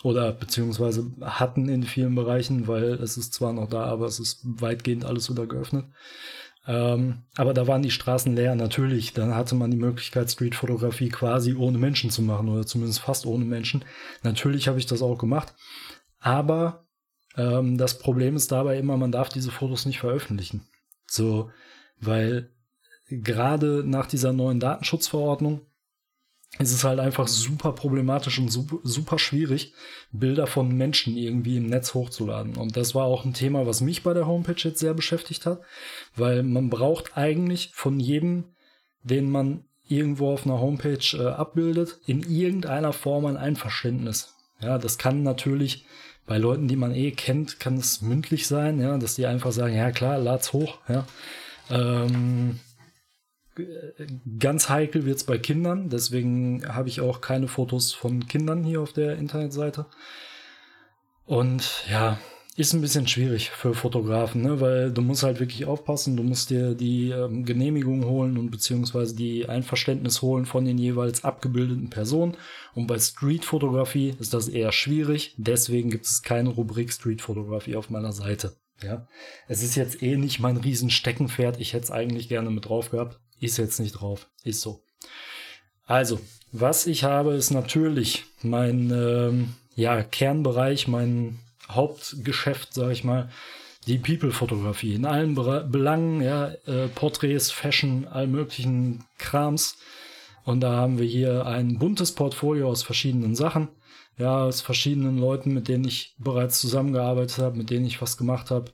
oder 0.03 0.31
beziehungsweise 0.31 1.11
hatten 1.21 1.69
in 1.69 1.83
vielen 1.83 2.15
Bereichen, 2.15 2.67
weil 2.67 2.93
es 2.93 3.17
ist 3.17 3.33
zwar 3.33 3.53
noch 3.53 3.67
da, 3.67 3.83
aber 3.85 4.05
es 4.05 4.19
ist 4.19 4.41
weitgehend 4.43 5.05
alles 5.05 5.29
wieder 5.29 5.47
geöffnet. 5.47 5.85
Ähm, 6.67 7.23
aber 7.35 7.53
da 7.53 7.65
waren 7.65 7.81
die 7.81 7.91
Straßen 7.91 8.35
leer, 8.35 8.55
natürlich. 8.55 9.13
Dann 9.13 9.33
hatte 9.33 9.55
man 9.55 9.71
die 9.71 9.77
Möglichkeit, 9.77 10.29
Streetfotografie 10.29 11.09
quasi 11.09 11.55
ohne 11.55 11.77
Menschen 11.77 12.09
zu 12.09 12.21
machen 12.21 12.49
oder 12.49 12.65
zumindest 12.65 12.99
fast 12.99 13.25
ohne 13.25 13.45
Menschen. 13.45 13.85
Natürlich 14.21 14.67
habe 14.67 14.77
ich 14.77 14.85
das 14.85 15.01
auch 15.01 15.17
gemacht. 15.17 15.55
Aber 16.19 16.85
ähm, 17.37 17.77
das 17.77 17.99
Problem 17.99 18.35
ist 18.35 18.51
dabei 18.51 18.77
immer, 18.77 18.97
man 18.97 19.11
darf 19.11 19.29
diese 19.29 19.51
Fotos 19.51 19.85
nicht 19.85 19.99
veröffentlichen. 19.99 20.67
So, 21.05 21.51
weil 21.99 22.51
gerade 23.09 23.83
nach 23.85 24.07
dieser 24.07 24.33
neuen 24.33 24.59
Datenschutzverordnung 24.59 25.61
es 26.59 26.71
ist 26.71 26.83
halt 26.83 26.99
einfach 26.99 27.27
super 27.27 27.73
problematisch 27.73 28.39
und 28.39 28.49
super, 28.49 28.77
super 28.83 29.19
schwierig, 29.19 29.73
Bilder 30.11 30.47
von 30.47 30.75
Menschen 30.75 31.15
irgendwie 31.15 31.57
im 31.57 31.67
Netz 31.67 31.93
hochzuladen. 31.93 32.55
Und 32.55 32.77
das 32.77 32.95
war 32.95 33.05
auch 33.05 33.25
ein 33.25 33.33
Thema, 33.33 33.67
was 33.67 33.81
mich 33.81 34.03
bei 34.03 34.13
der 34.13 34.27
Homepage 34.27 34.55
jetzt 34.57 34.79
sehr 34.79 34.93
beschäftigt 34.93 35.45
hat, 35.45 35.61
weil 36.15 36.43
man 36.43 36.69
braucht 36.69 37.17
eigentlich 37.17 37.71
von 37.73 37.99
jedem, 37.99 38.45
den 39.03 39.29
man 39.29 39.65
irgendwo 39.87 40.31
auf 40.31 40.45
einer 40.45 40.59
Homepage 40.59 40.99
äh, 41.13 41.27
abbildet, 41.27 41.99
in 42.05 42.23
irgendeiner 42.23 42.93
Form 42.93 43.25
ein 43.25 43.37
Einverständnis. 43.37 44.33
Ja, 44.59 44.77
das 44.77 44.97
kann 44.97 45.23
natürlich 45.23 45.85
bei 46.25 46.37
Leuten, 46.37 46.67
die 46.67 46.75
man 46.75 46.93
eh 46.93 47.11
kennt, 47.11 47.59
kann 47.59 47.77
es 47.77 48.01
mündlich 48.01 48.47
sein, 48.47 48.81
ja, 48.81 48.97
dass 48.97 49.15
die 49.15 49.27
einfach 49.27 49.51
sagen, 49.51 49.75
ja 49.75 49.91
klar, 49.91 50.17
lad's 50.17 50.51
hoch, 50.53 50.79
ja. 50.89 51.05
Ähm, 51.69 52.59
Ganz 54.39 54.69
heikel 54.69 55.05
wird 55.05 55.17
es 55.17 55.23
bei 55.23 55.37
Kindern, 55.37 55.89
deswegen 55.89 56.67
habe 56.67 56.89
ich 56.89 57.01
auch 57.01 57.21
keine 57.21 57.47
Fotos 57.47 57.93
von 57.93 58.27
Kindern 58.27 58.63
hier 58.63 58.81
auf 58.81 58.93
der 58.93 59.17
Internetseite. 59.17 59.85
Und 61.25 61.83
ja, 61.89 62.17
ist 62.57 62.73
ein 62.73 62.81
bisschen 62.81 63.07
schwierig 63.07 63.51
für 63.51 63.75
Fotografen, 63.75 64.41
ne? 64.41 64.59
weil 64.59 64.91
du 64.91 65.03
musst 65.03 65.21
halt 65.21 65.39
wirklich 65.39 65.65
aufpassen, 65.65 66.17
du 66.17 66.23
musst 66.23 66.49
dir 66.49 66.73
die 66.73 67.11
ähm, 67.11 67.45
Genehmigung 67.45 68.05
holen 68.05 68.35
und 68.35 68.49
beziehungsweise 68.49 69.15
die 69.15 69.47
Einverständnis 69.47 70.23
holen 70.23 70.47
von 70.47 70.65
den 70.65 70.79
jeweils 70.79 71.23
abgebildeten 71.23 71.91
Personen. 71.91 72.35
Und 72.73 72.87
bei 72.87 72.97
Streetfotografie 72.97 74.15
ist 74.19 74.33
das 74.33 74.47
eher 74.47 74.71
schwierig, 74.71 75.35
deswegen 75.37 75.91
gibt 75.91 76.05
es 76.05 76.23
keine 76.23 76.49
Rubrik 76.49 76.91
Streetfotografie 76.91 77.75
auf 77.75 77.91
meiner 77.91 78.11
Seite. 78.11 78.55
Ja, 78.81 79.07
es 79.47 79.61
ist 79.61 79.75
jetzt 79.75 80.01
eh 80.01 80.17
nicht 80.17 80.39
mein 80.39 80.57
Riesensteckenpferd. 80.57 81.59
Ich 81.59 81.73
hätte 81.73 81.85
es 81.85 81.91
eigentlich 81.91 82.29
gerne 82.29 82.49
mit 82.49 82.65
drauf 82.65 82.91
gehabt. 82.91 83.19
Ist 83.39 83.57
jetzt 83.57 83.79
nicht 83.79 83.93
drauf. 83.93 84.27
Ist 84.43 84.61
so. 84.61 84.81
Also, 85.85 86.19
was 86.51 86.87
ich 86.87 87.03
habe, 87.03 87.33
ist 87.33 87.51
natürlich 87.51 88.25
mein 88.41 88.91
ähm, 88.91 89.53
ja, 89.75 90.01
Kernbereich, 90.03 90.87
mein 90.87 91.39
Hauptgeschäft, 91.69 92.73
sage 92.73 92.93
ich 92.93 93.03
mal, 93.03 93.29
die 93.87 93.97
People-Fotografie 93.97 94.95
in 94.95 95.05
allen 95.05 95.33
Belangen, 95.35 96.21
ja, 96.21 96.49
äh, 96.65 96.87
Porträts, 96.89 97.51
Fashion, 97.51 98.05
all 98.07 98.27
möglichen 98.27 99.05
Krams. 99.17 99.77
Und 100.43 100.61
da 100.61 100.73
haben 100.75 100.97
wir 100.97 101.05
hier 101.05 101.45
ein 101.45 101.77
buntes 101.79 102.13
Portfolio 102.13 102.69
aus 102.69 102.83
verschiedenen 102.83 103.35
Sachen, 103.35 103.69
ja, 104.17 104.43
aus 104.43 104.61
verschiedenen 104.61 105.17
Leuten, 105.17 105.53
mit 105.53 105.67
denen 105.67 105.85
ich 105.85 106.15
bereits 106.17 106.59
zusammengearbeitet 106.59 107.37
habe, 107.37 107.57
mit 107.57 107.69
denen 107.69 107.85
ich 107.85 108.01
was 108.01 108.17
gemacht 108.17 108.51
habe. 108.51 108.71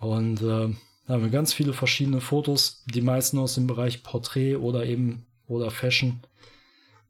Und 0.00 0.42
äh, 0.42 0.74
da 1.10 1.14
haben 1.14 1.24
wir 1.24 1.30
ganz 1.30 1.52
viele 1.52 1.72
verschiedene 1.72 2.20
Fotos, 2.20 2.84
die 2.86 3.00
meisten 3.00 3.36
aus 3.36 3.56
dem 3.56 3.66
Bereich 3.66 4.04
Porträt 4.04 4.54
oder 4.54 4.86
eben 4.86 5.26
oder 5.48 5.72
Fashion. 5.72 6.20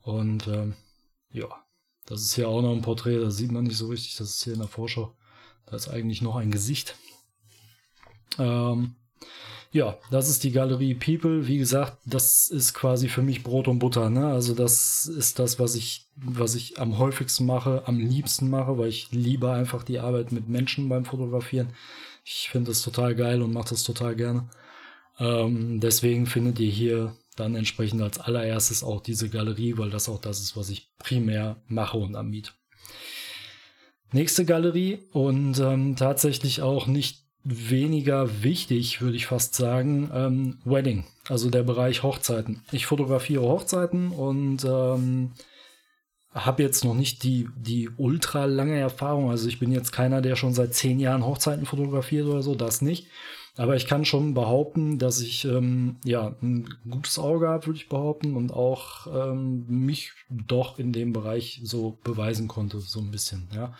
Und 0.00 0.46
äh, 0.46 0.68
ja, 1.32 1.48
das 2.06 2.22
ist 2.22 2.34
hier 2.34 2.48
auch 2.48 2.62
noch 2.62 2.72
ein 2.72 2.80
Porträt, 2.80 3.18
das 3.18 3.36
sieht 3.36 3.52
man 3.52 3.64
nicht 3.64 3.76
so 3.76 3.88
richtig, 3.88 4.16
das 4.16 4.30
ist 4.30 4.44
hier 4.44 4.54
in 4.54 4.60
der 4.60 4.68
Vorschau. 4.68 5.14
Da 5.66 5.76
ist 5.76 5.88
eigentlich 5.88 6.22
noch 6.22 6.36
ein 6.36 6.50
Gesicht. 6.50 6.96
Ähm, 8.38 8.94
ja, 9.70 9.98
das 10.10 10.30
ist 10.30 10.44
die 10.44 10.52
Galerie 10.52 10.94
People. 10.94 11.46
Wie 11.46 11.58
gesagt, 11.58 11.98
das 12.06 12.48
ist 12.48 12.72
quasi 12.72 13.06
für 13.10 13.20
mich 13.20 13.42
Brot 13.42 13.68
und 13.68 13.80
Butter. 13.80 14.08
Ne? 14.08 14.28
Also 14.28 14.54
das 14.54 15.04
ist 15.04 15.38
das, 15.38 15.58
was 15.58 15.74
ich, 15.74 16.06
was 16.16 16.54
ich 16.54 16.80
am 16.80 16.96
häufigsten 16.96 17.44
mache, 17.44 17.82
am 17.84 17.98
liebsten 17.98 18.48
mache, 18.48 18.78
weil 18.78 18.88
ich 18.88 19.12
liebe 19.12 19.52
einfach 19.52 19.82
die 19.82 19.98
Arbeit 19.98 20.32
mit 20.32 20.48
Menschen 20.48 20.88
beim 20.88 21.04
Fotografieren. 21.04 21.74
Ich 22.24 22.48
finde 22.50 22.70
das 22.70 22.82
total 22.82 23.14
geil 23.14 23.42
und 23.42 23.52
mache 23.52 23.70
das 23.70 23.82
total 23.82 24.14
gerne. 24.16 24.48
Ähm, 25.18 25.80
deswegen 25.80 26.26
findet 26.26 26.58
ihr 26.58 26.70
hier 26.70 27.16
dann 27.36 27.54
entsprechend 27.54 28.02
als 28.02 28.18
allererstes 28.18 28.82
auch 28.82 29.02
diese 29.02 29.28
Galerie, 29.28 29.78
weil 29.78 29.90
das 29.90 30.08
auch 30.08 30.20
das 30.20 30.40
ist, 30.40 30.56
was 30.56 30.70
ich 30.70 30.90
primär 30.98 31.56
mache 31.66 31.98
und 31.98 32.16
anbiete. 32.16 32.52
Nächste 34.12 34.44
Galerie 34.44 34.98
und 35.12 35.58
ähm, 35.60 35.94
tatsächlich 35.96 36.62
auch 36.62 36.86
nicht 36.86 37.24
weniger 37.44 38.42
wichtig, 38.42 39.00
würde 39.00 39.16
ich 39.16 39.26
fast 39.26 39.54
sagen, 39.54 40.10
ähm, 40.12 40.58
Wedding, 40.64 41.04
also 41.28 41.48
der 41.48 41.62
Bereich 41.62 42.02
Hochzeiten. 42.02 42.62
Ich 42.72 42.86
fotografiere 42.86 43.42
Hochzeiten 43.42 44.10
und 44.10 44.64
ähm, 44.64 45.32
habe 46.32 46.62
jetzt 46.62 46.84
noch 46.84 46.94
nicht 46.94 47.22
die, 47.24 47.48
die 47.56 47.90
ultra 47.96 48.44
lange 48.44 48.78
Erfahrung. 48.78 49.30
Also 49.30 49.48
ich 49.48 49.58
bin 49.58 49.72
jetzt 49.72 49.90
keiner, 49.92 50.20
der 50.20 50.36
schon 50.36 50.54
seit 50.54 50.74
zehn 50.74 51.00
Jahren 51.00 51.26
Hochzeiten 51.26 51.66
fotografiert 51.66 52.26
oder 52.26 52.42
so, 52.42 52.54
das 52.54 52.82
nicht. 52.82 53.08
Aber 53.56 53.76
ich 53.76 53.86
kann 53.86 54.04
schon 54.04 54.32
behaupten, 54.32 54.98
dass 54.98 55.20
ich 55.20 55.44
ähm, 55.44 55.96
ja 56.04 56.34
ein 56.40 56.68
gutes 56.88 57.18
Auge 57.18 57.48
habe, 57.48 57.66
würde 57.66 57.78
ich 57.78 57.88
behaupten, 57.88 58.36
und 58.36 58.52
auch 58.52 59.06
ähm, 59.08 59.66
mich 59.66 60.12
doch 60.30 60.78
in 60.78 60.92
dem 60.92 61.12
Bereich 61.12 61.60
so 61.64 61.98
beweisen 62.04 62.46
konnte, 62.48 62.80
so 62.80 63.00
ein 63.00 63.10
bisschen. 63.10 63.48
Ja. 63.54 63.74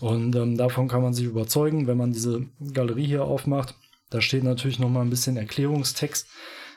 Und 0.00 0.34
ähm, 0.34 0.56
davon 0.56 0.88
kann 0.88 1.02
man 1.02 1.14
sich 1.14 1.26
überzeugen, 1.26 1.86
wenn 1.86 1.96
man 1.96 2.12
diese 2.12 2.46
Galerie 2.72 3.06
hier 3.06 3.24
aufmacht. 3.24 3.76
Da 4.10 4.20
steht 4.20 4.44
natürlich 4.44 4.78
noch 4.78 4.90
mal 4.90 5.02
ein 5.02 5.10
bisschen 5.10 5.36
Erklärungstext. 5.36 6.28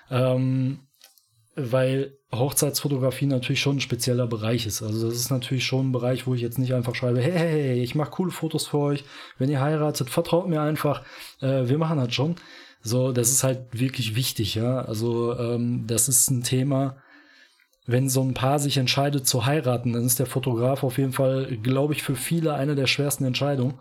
Ähm, 0.10 0.87
weil 1.58 2.18
Hochzeitsfotografie 2.34 3.26
natürlich 3.26 3.62
schon 3.62 3.78
ein 3.78 3.82
spezieller 3.82 4.28
Bereich 4.28 4.68
ist. 4.68 4.84
Also 4.84 5.08
das 5.08 5.18
ist 5.18 5.32
natürlich 5.32 5.66
schon 5.66 5.90
ein 5.90 5.92
Bereich, 5.92 6.28
wo 6.28 6.36
ich 6.36 6.42
jetzt 6.42 6.60
nicht 6.60 6.74
einfach 6.74 6.94
schreibe, 6.94 7.20
hey, 7.20 7.32
hey, 7.32 7.50
hey 7.50 7.84
ich 7.84 7.96
mache 7.96 8.12
coole 8.12 8.32
Fotos 8.32 8.68
für 8.68 8.78
euch. 8.78 9.04
Wenn 9.40 9.50
ihr 9.50 9.60
heiratet, 9.60 10.10
vertraut 10.10 10.48
mir 10.48 10.62
einfach. 10.62 11.04
Äh, 11.42 11.68
wir 11.68 11.78
machen 11.78 11.98
das 11.98 12.14
schon. 12.14 12.36
So, 12.82 13.12
das 13.12 13.32
ist 13.32 13.44
halt 13.44 13.68
wirklich 13.72 14.16
wichtig, 14.16 14.56
ja. 14.56 14.82
Also 14.82 15.38
ähm, 15.38 15.86
das 15.88 16.08
ist 16.08 16.30
ein 16.30 16.44
Thema. 16.44 16.98
Wenn 17.88 18.10
so 18.10 18.22
ein 18.22 18.34
Paar 18.34 18.60
sich 18.60 18.78
entscheidet 18.78 19.26
zu 19.26 19.46
heiraten, 19.46 19.94
dann 19.94 20.06
ist 20.06 20.20
der 20.20 20.26
Fotograf 20.26 20.84
auf 20.84 20.98
jeden 20.98 21.14
Fall, 21.14 21.58
glaube 21.64 21.94
ich, 21.94 22.04
für 22.04 22.18
viele 22.18 22.54
eine 22.54 22.76
der 22.76 22.86
schwersten 22.86 23.24
Entscheidungen. 23.24 23.76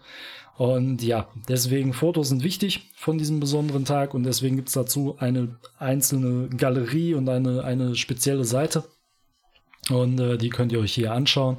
Und 0.56 1.02
ja, 1.02 1.28
deswegen 1.48 1.92
Fotos 1.92 2.28
sind 2.28 2.42
wichtig 2.42 2.90
von 2.94 3.18
diesem 3.18 3.40
besonderen 3.40 3.84
Tag 3.84 4.14
und 4.14 4.22
deswegen 4.22 4.56
gibt 4.56 4.68
es 4.68 4.74
dazu 4.74 5.16
eine 5.18 5.56
einzelne 5.78 6.48
Galerie 6.48 7.14
und 7.14 7.28
eine, 7.28 7.64
eine 7.64 7.94
spezielle 7.96 8.44
Seite. 8.44 8.84
Und 9.90 10.18
äh, 10.18 10.38
die 10.38 10.50
könnt 10.50 10.72
ihr 10.72 10.80
euch 10.80 10.94
hier 10.94 11.12
anschauen. 11.12 11.56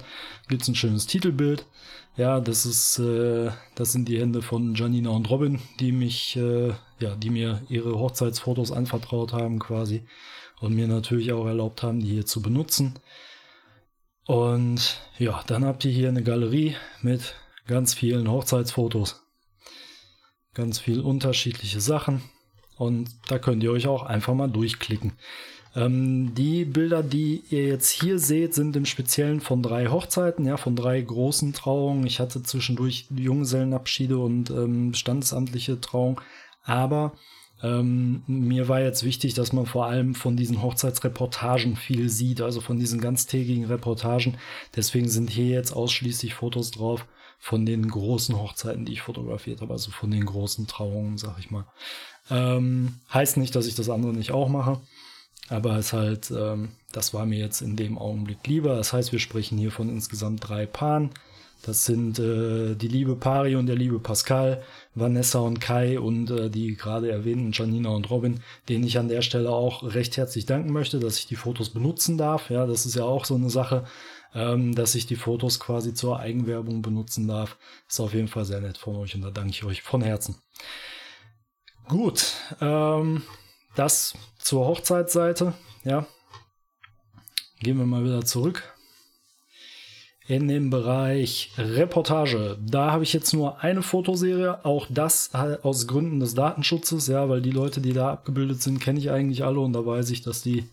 Gibt 0.47 0.63
es 0.63 0.67
ein 0.67 0.75
schönes 0.75 1.05
Titelbild. 1.05 1.65
Ja, 2.15 2.39
das 2.39 2.65
ist, 2.65 2.97
äh, 2.97 3.51
das 3.75 3.91
sind 3.91 4.07
die 4.07 4.19
Hände 4.19 4.41
von 4.41 4.73
Janina 4.73 5.11
und 5.11 5.29
Robin, 5.29 5.59
die 5.79 5.91
mich, 5.91 6.35
äh, 6.35 6.69
ja, 6.99 7.15
die 7.15 7.29
mir 7.29 7.61
ihre 7.69 7.99
Hochzeitsfotos 7.99 8.71
anvertraut 8.71 9.33
haben 9.33 9.59
quasi 9.59 10.03
und 10.59 10.75
mir 10.75 10.87
natürlich 10.87 11.31
auch 11.33 11.45
erlaubt 11.45 11.83
haben, 11.83 11.99
die 11.99 12.09
hier 12.09 12.25
zu 12.25 12.41
benutzen. 12.41 12.99
Und 14.25 14.99
ja, 15.17 15.43
dann 15.47 15.65
habt 15.65 15.85
ihr 15.85 15.91
hier 15.91 16.09
eine 16.09 16.23
Galerie 16.23 16.75
mit 17.01 17.35
ganz 17.65 17.93
vielen 17.93 18.29
Hochzeitsfotos. 18.29 19.23
Ganz 20.53 20.79
viel 20.79 20.99
unterschiedliche 20.99 21.79
Sachen. 21.79 22.21
Und 22.75 23.09
da 23.27 23.39
könnt 23.39 23.63
ihr 23.63 23.71
euch 23.71 23.87
auch 23.87 24.03
einfach 24.03 24.33
mal 24.33 24.49
durchklicken. 24.49 25.13
Ähm, 25.75 26.33
die 26.33 26.65
Bilder, 26.65 27.03
die 27.03 27.43
ihr 27.49 27.67
jetzt 27.67 27.89
hier 27.89 28.19
seht, 28.19 28.53
sind 28.53 28.75
im 28.75 28.85
Speziellen 28.85 29.41
von 29.41 29.61
drei 29.61 29.87
Hochzeiten, 29.87 30.45
ja, 30.45 30.57
von 30.57 30.75
drei 30.75 30.99
großen 30.99 31.53
Trauungen. 31.53 32.05
Ich 32.05 32.19
hatte 32.19 32.43
zwischendurch 32.43 33.07
Junggesellenabschiede 33.15 34.17
und 34.17 34.49
ähm, 34.49 34.93
standesamtliche 34.93 35.79
Trauungen. 35.79 36.19
Aber 36.63 37.13
ähm, 37.63 38.23
mir 38.27 38.67
war 38.67 38.81
jetzt 38.81 39.03
wichtig, 39.03 39.33
dass 39.33 39.51
man 39.51 39.65
vor 39.65 39.87
allem 39.87 40.13
von 40.13 40.37
diesen 40.37 40.61
Hochzeitsreportagen 40.61 41.75
viel 41.75 42.09
sieht, 42.09 42.41
also 42.41 42.61
von 42.61 42.79
diesen 42.79 43.01
ganztägigen 43.01 43.65
Reportagen. 43.65 44.37
Deswegen 44.75 45.09
sind 45.09 45.29
hier 45.29 45.47
jetzt 45.47 45.71
ausschließlich 45.71 46.35
Fotos 46.35 46.71
drauf 46.71 47.05
von 47.39 47.65
den 47.65 47.87
großen 47.87 48.37
Hochzeiten, 48.37 48.85
die 48.85 48.93
ich 48.93 49.01
fotografiert 49.01 49.61
habe, 49.61 49.73
also 49.73 49.91
von 49.91 50.11
den 50.11 50.25
großen 50.25 50.67
Trauungen, 50.67 51.17
sag 51.17 51.39
ich 51.39 51.49
mal. 51.49 51.65
Ähm, 52.29 52.95
heißt 53.13 53.37
nicht, 53.37 53.55
dass 53.55 53.67
ich 53.67 53.75
das 53.75 53.89
andere 53.89 54.13
nicht 54.13 54.31
auch 54.31 54.49
mache, 54.49 54.79
aber 55.49 55.77
es 55.77 55.93
halt, 55.93 56.31
ähm, 56.31 56.69
das 56.91 57.13
war 57.13 57.25
mir 57.25 57.39
jetzt 57.39 57.61
in 57.61 57.75
dem 57.75 57.97
Augenblick 57.97 58.45
lieber. 58.45 58.75
Das 58.75 58.93
heißt, 58.93 59.11
wir 59.11 59.19
sprechen 59.19 59.57
hier 59.57 59.71
von 59.71 59.89
insgesamt 59.89 60.47
drei 60.47 60.65
Paaren. 60.65 61.11
Das 61.63 61.85
sind 61.85 62.19
äh, 62.19 62.75
die 62.75 62.87
liebe 62.87 63.15
Pari 63.15 63.55
und 63.55 63.65
der 63.65 63.75
liebe 63.75 63.99
Pascal, 63.99 64.61
Vanessa 64.95 65.39
und 65.39 65.59
Kai 65.59 65.99
und 65.99 66.29
äh, 66.31 66.49
die 66.49 66.75
gerade 66.75 67.11
erwähnten 67.11 67.51
Janina 67.51 67.89
und 67.89 68.09
Robin, 68.09 68.39
denen 68.69 68.85
ich 68.85 68.97
an 68.97 69.09
der 69.09 69.21
Stelle 69.21 69.49
auch 69.49 69.83
recht 69.83 70.17
herzlich 70.17 70.45
danken 70.45 70.71
möchte, 70.71 70.99
dass 70.99 71.19
ich 71.19 71.27
die 71.27 71.35
Fotos 71.35 71.69
benutzen 71.69 72.17
darf. 72.17 72.49
Ja, 72.49 72.65
das 72.65 72.85
ist 72.85 72.95
ja 72.95 73.03
auch 73.03 73.25
so 73.25 73.35
eine 73.35 73.49
Sache 73.49 73.85
ähm, 74.33 74.75
dass 74.75 74.95
ich 74.95 75.07
die 75.07 75.15
Fotos 75.15 75.59
quasi 75.59 75.93
zur 75.93 76.19
Eigenwerbung 76.19 76.81
benutzen 76.81 77.27
darf. 77.27 77.57
Ist 77.87 77.99
auf 77.99 78.13
jeden 78.13 78.27
Fall 78.27 78.45
sehr 78.45 78.61
nett 78.61 78.77
von 78.77 78.95
euch 78.95 79.15
und 79.15 79.21
da 79.21 79.31
danke 79.31 79.51
ich 79.51 79.63
euch 79.63 79.81
von 79.81 80.01
Herzen. 80.01 80.35
Gut, 81.87 82.33
ähm, 82.61 83.23
das 83.75 84.13
zur 84.39 84.65
Hochzeitsseite. 84.67 85.53
Ja, 85.83 86.05
gehen 87.59 87.77
wir 87.77 87.85
mal 87.85 88.03
wieder 88.03 88.23
zurück 88.25 88.76
in 90.27 90.47
den 90.47 90.69
Bereich 90.69 91.51
Reportage. 91.57 92.57
Da 92.65 92.91
habe 92.91 93.03
ich 93.03 93.13
jetzt 93.13 93.33
nur 93.33 93.61
eine 93.63 93.81
Fotoserie, 93.81 94.65
auch 94.65 94.87
das 94.89 95.31
aus 95.63 95.87
Gründen 95.87 96.19
des 96.19 96.35
Datenschutzes, 96.35 97.07
ja, 97.07 97.29
weil 97.29 97.41
die 97.41 97.51
Leute, 97.51 97.79
die 97.79 97.93
da 97.93 98.11
abgebildet 98.11 98.61
sind, 98.61 98.79
kenne 98.79 98.99
ich 98.99 99.09
eigentlich 99.09 99.43
alle 99.43 99.59
und 99.59 99.73
da 99.73 99.85
weiß 99.85 100.09
ich, 100.09 100.21
dass 100.21 100.41
die 100.41 100.65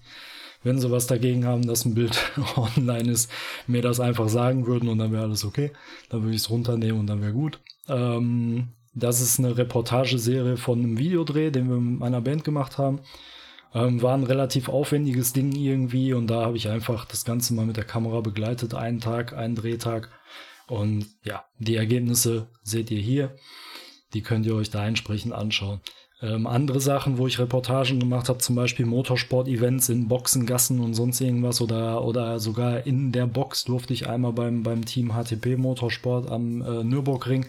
wenn 0.64 0.80
sie 0.80 0.90
was 0.90 1.06
dagegen 1.06 1.44
haben, 1.44 1.66
dass 1.66 1.84
ein 1.84 1.94
Bild 1.94 2.18
online 2.56 3.12
ist, 3.12 3.30
mir 3.66 3.82
das 3.82 4.00
einfach 4.00 4.28
sagen 4.28 4.66
würden 4.66 4.88
und 4.88 4.98
dann 4.98 5.12
wäre 5.12 5.24
alles 5.24 5.44
okay. 5.44 5.70
Dann 6.08 6.22
würde 6.22 6.34
ich 6.34 6.40
es 6.40 6.50
runternehmen 6.50 7.00
und 7.00 7.06
dann 7.06 7.20
wäre 7.20 7.32
gut. 7.32 7.60
Ähm, 7.86 8.68
das 8.94 9.20
ist 9.20 9.38
eine 9.38 9.56
Reportageserie 9.56 10.56
von 10.56 10.78
einem 10.78 10.98
Videodreh, 10.98 11.50
den 11.50 11.68
wir 11.68 11.76
mit 11.76 12.00
meiner 12.00 12.20
Band 12.20 12.44
gemacht 12.44 12.78
haben. 12.78 13.00
Ähm, 13.74 14.00
war 14.02 14.14
ein 14.14 14.22
relativ 14.22 14.68
aufwendiges 14.68 15.32
Ding 15.32 15.52
irgendwie 15.52 16.12
und 16.12 16.28
da 16.28 16.42
habe 16.42 16.56
ich 16.56 16.68
einfach 16.68 17.04
das 17.04 17.24
Ganze 17.24 17.54
mal 17.54 17.66
mit 17.66 17.76
der 17.76 17.84
Kamera 17.84 18.20
begleitet. 18.20 18.74
Einen 18.74 19.00
Tag, 19.00 19.32
einen 19.32 19.56
Drehtag. 19.56 20.10
Und 20.68 21.06
ja, 21.24 21.44
die 21.58 21.76
Ergebnisse 21.76 22.48
seht 22.62 22.90
ihr 22.90 23.00
hier. 23.00 23.34
Die 24.14 24.22
könnt 24.22 24.46
ihr 24.46 24.54
euch 24.54 24.70
da 24.70 24.86
entsprechend 24.86 25.32
anschauen. 25.32 25.80
Ähm, 26.22 26.46
andere 26.46 26.80
Sachen, 26.80 27.18
wo 27.18 27.26
ich 27.26 27.40
Reportagen 27.40 27.98
gemacht 27.98 28.28
habe, 28.28 28.38
zum 28.38 28.54
Beispiel 28.54 28.86
Motorsport-Events 28.86 29.88
in 29.88 30.08
Boxengassen 30.08 30.80
und 30.80 30.94
sonst 30.94 31.20
irgendwas 31.20 31.60
oder, 31.60 32.04
oder 32.04 32.38
sogar 32.38 32.86
in 32.86 33.10
der 33.10 33.26
Box 33.26 33.64
durfte 33.64 33.92
ich 33.92 34.08
einmal 34.08 34.32
beim, 34.32 34.62
beim 34.62 34.84
Team 34.84 35.12
HTP 35.12 35.56
Motorsport 35.58 36.30
am 36.30 36.62
äh, 36.62 36.84
Nürburgring 36.84 37.46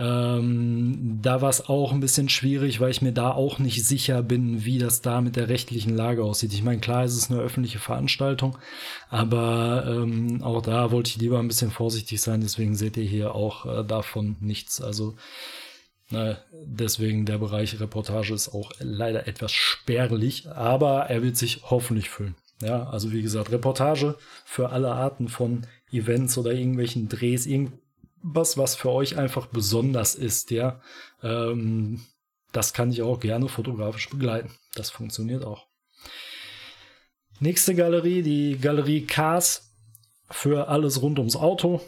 Ähm, 0.00 1.18
da 1.20 1.42
war 1.42 1.50
es 1.50 1.68
auch 1.68 1.92
ein 1.92 2.00
bisschen 2.00 2.30
schwierig, 2.30 2.80
weil 2.80 2.90
ich 2.90 3.02
mir 3.02 3.12
da 3.12 3.32
auch 3.32 3.58
nicht 3.58 3.84
sicher 3.84 4.22
bin, 4.22 4.64
wie 4.64 4.78
das 4.78 5.02
da 5.02 5.20
mit 5.20 5.36
der 5.36 5.50
rechtlichen 5.50 5.94
Lage 5.94 6.24
aussieht. 6.24 6.54
Ich 6.54 6.62
meine, 6.62 6.80
klar, 6.80 7.04
es 7.04 7.14
ist 7.14 7.30
eine 7.30 7.40
öffentliche 7.40 7.78
Veranstaltung, 7.78 8.56
aber 9.10 9.84
ähm, 9.86 10.42
auch 10.42 10.62
da 10.62 10.90
wollte 10.90 11.10
ich 11.10 11.18
lieber 11.18 11.38
ein 11.38 11.48
bisschen 11.48 11.70
vorsichtig 11.70 12.22
sein. 12.22 12.40
Deswegen 12.40 12.76
seht 12.76 12.96
ihr 12.96 13.04
hier 13.04 13.34
auch 13.34 13.66
äh, 13.66 13.84
davon 13.84 14.36
nichts. 14.40 14.80
Also 14.80 15.16
na, 16.08 16.38
deswegen 16.64 17.26
der 17.26 17.36
Bereich 17.36 17.78
Reportage 17.78 18.32
ist 18.32 18.54
auch 18.54 18.72
leider 18.78 19.28
etwas 19.28 19.52
spärlich, 19.52 20.48
aber 20.48 21.10
er 21.10 21.22
wird 21.22 21.36
sich 21.36 21.60
hoffentlich 21.64 22.08
füllen. 22.08 22.36
Ja, 22.62 22.88
also 22.88 23.12
wie 23.12 23.22
gesagt, 23.22 23.52
Reportage 23.52 24.16
für 24.46 24.70
alle 24.70 24.92
Arten 24.92 25.28
von 25.28 25.66
Events 25.92 26.38
oder 26.38 26.52
irgendwelchen 26.52 27.08
Drehs, 27.10 27.44
irgendwas, 27.44 27.78
was 28.22 28.76
für 28.76 28.90
euch 28.90 29.16
einfach 29.18 29.46
besonders 29.46 30.14
ist, 30.14 30.50
ja. 30.50 30.80
Ähm, 31.22 32.00
das 32.52 32.72
kann 32.72 32.90
ich 32.90 33.02
auch 33.02 33.20
gerne 33.20 33.48
fotografisch 33.48 34.10
begleiten. 34.10 34.50
Das 34.74 34.90
funktioniert 34.90 35.44
auch. 35.44 35.66
Nächste 37.38 37.74
Galerie, 37.74 38.22
die 38.22 38.58
Galerie 38.58 39.06
Cars 39.06 39.72
für 40.30 40.68
alles 40.68 41.00
rund 41.00 41.18
ums 41.18 41.36
Auto. 41.36 41.80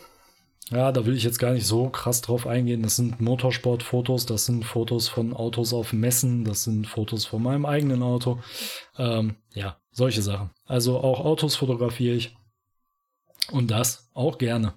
Ja, 0.71 0.91
da 0.91 1.05
will 1.05 1.17
ich 1.17 1.25
jetzt 1.25 1.39
gar 1.39 1.53
nicht 1.53 1.67
so 1.67 1.91
krass 1.91 2.23
drauf 2.23 2.47
eingehen. 2.47 2.83
Das 2.83 2.97
sind 2.97 3.21
Motorsportfotos, 3.21 4.25
das 4.25 4.47
sind 4.47 4.65
Fotos 4.65 5.09
von 5.09 5.35
Autos 5.35 5.75
auf 5.75 5.93
Messen, 5.93 6.45
das 6.45 6.65
sind 6.65 6.87
Fotos 6.87 7.27
von 7.27 7.43
meinem 7.43 7.67
eigenen 7.67 8.03
Auto. 8.03 8.39
Ähm, 8.97 9.37
ja, 9.53 9.77
solche 9.91 10.23
Sachen. 10.23 10.51
Also 10.65 10.99
auch 10.99 11.21
Autos 11.21 11.57
fotografiere 11.57 12.17
ich. 12.17 12.37
Und 13.51 13.71
das 13.71 14.09
auch 14.15 14.39
gerne. 14.39 14.75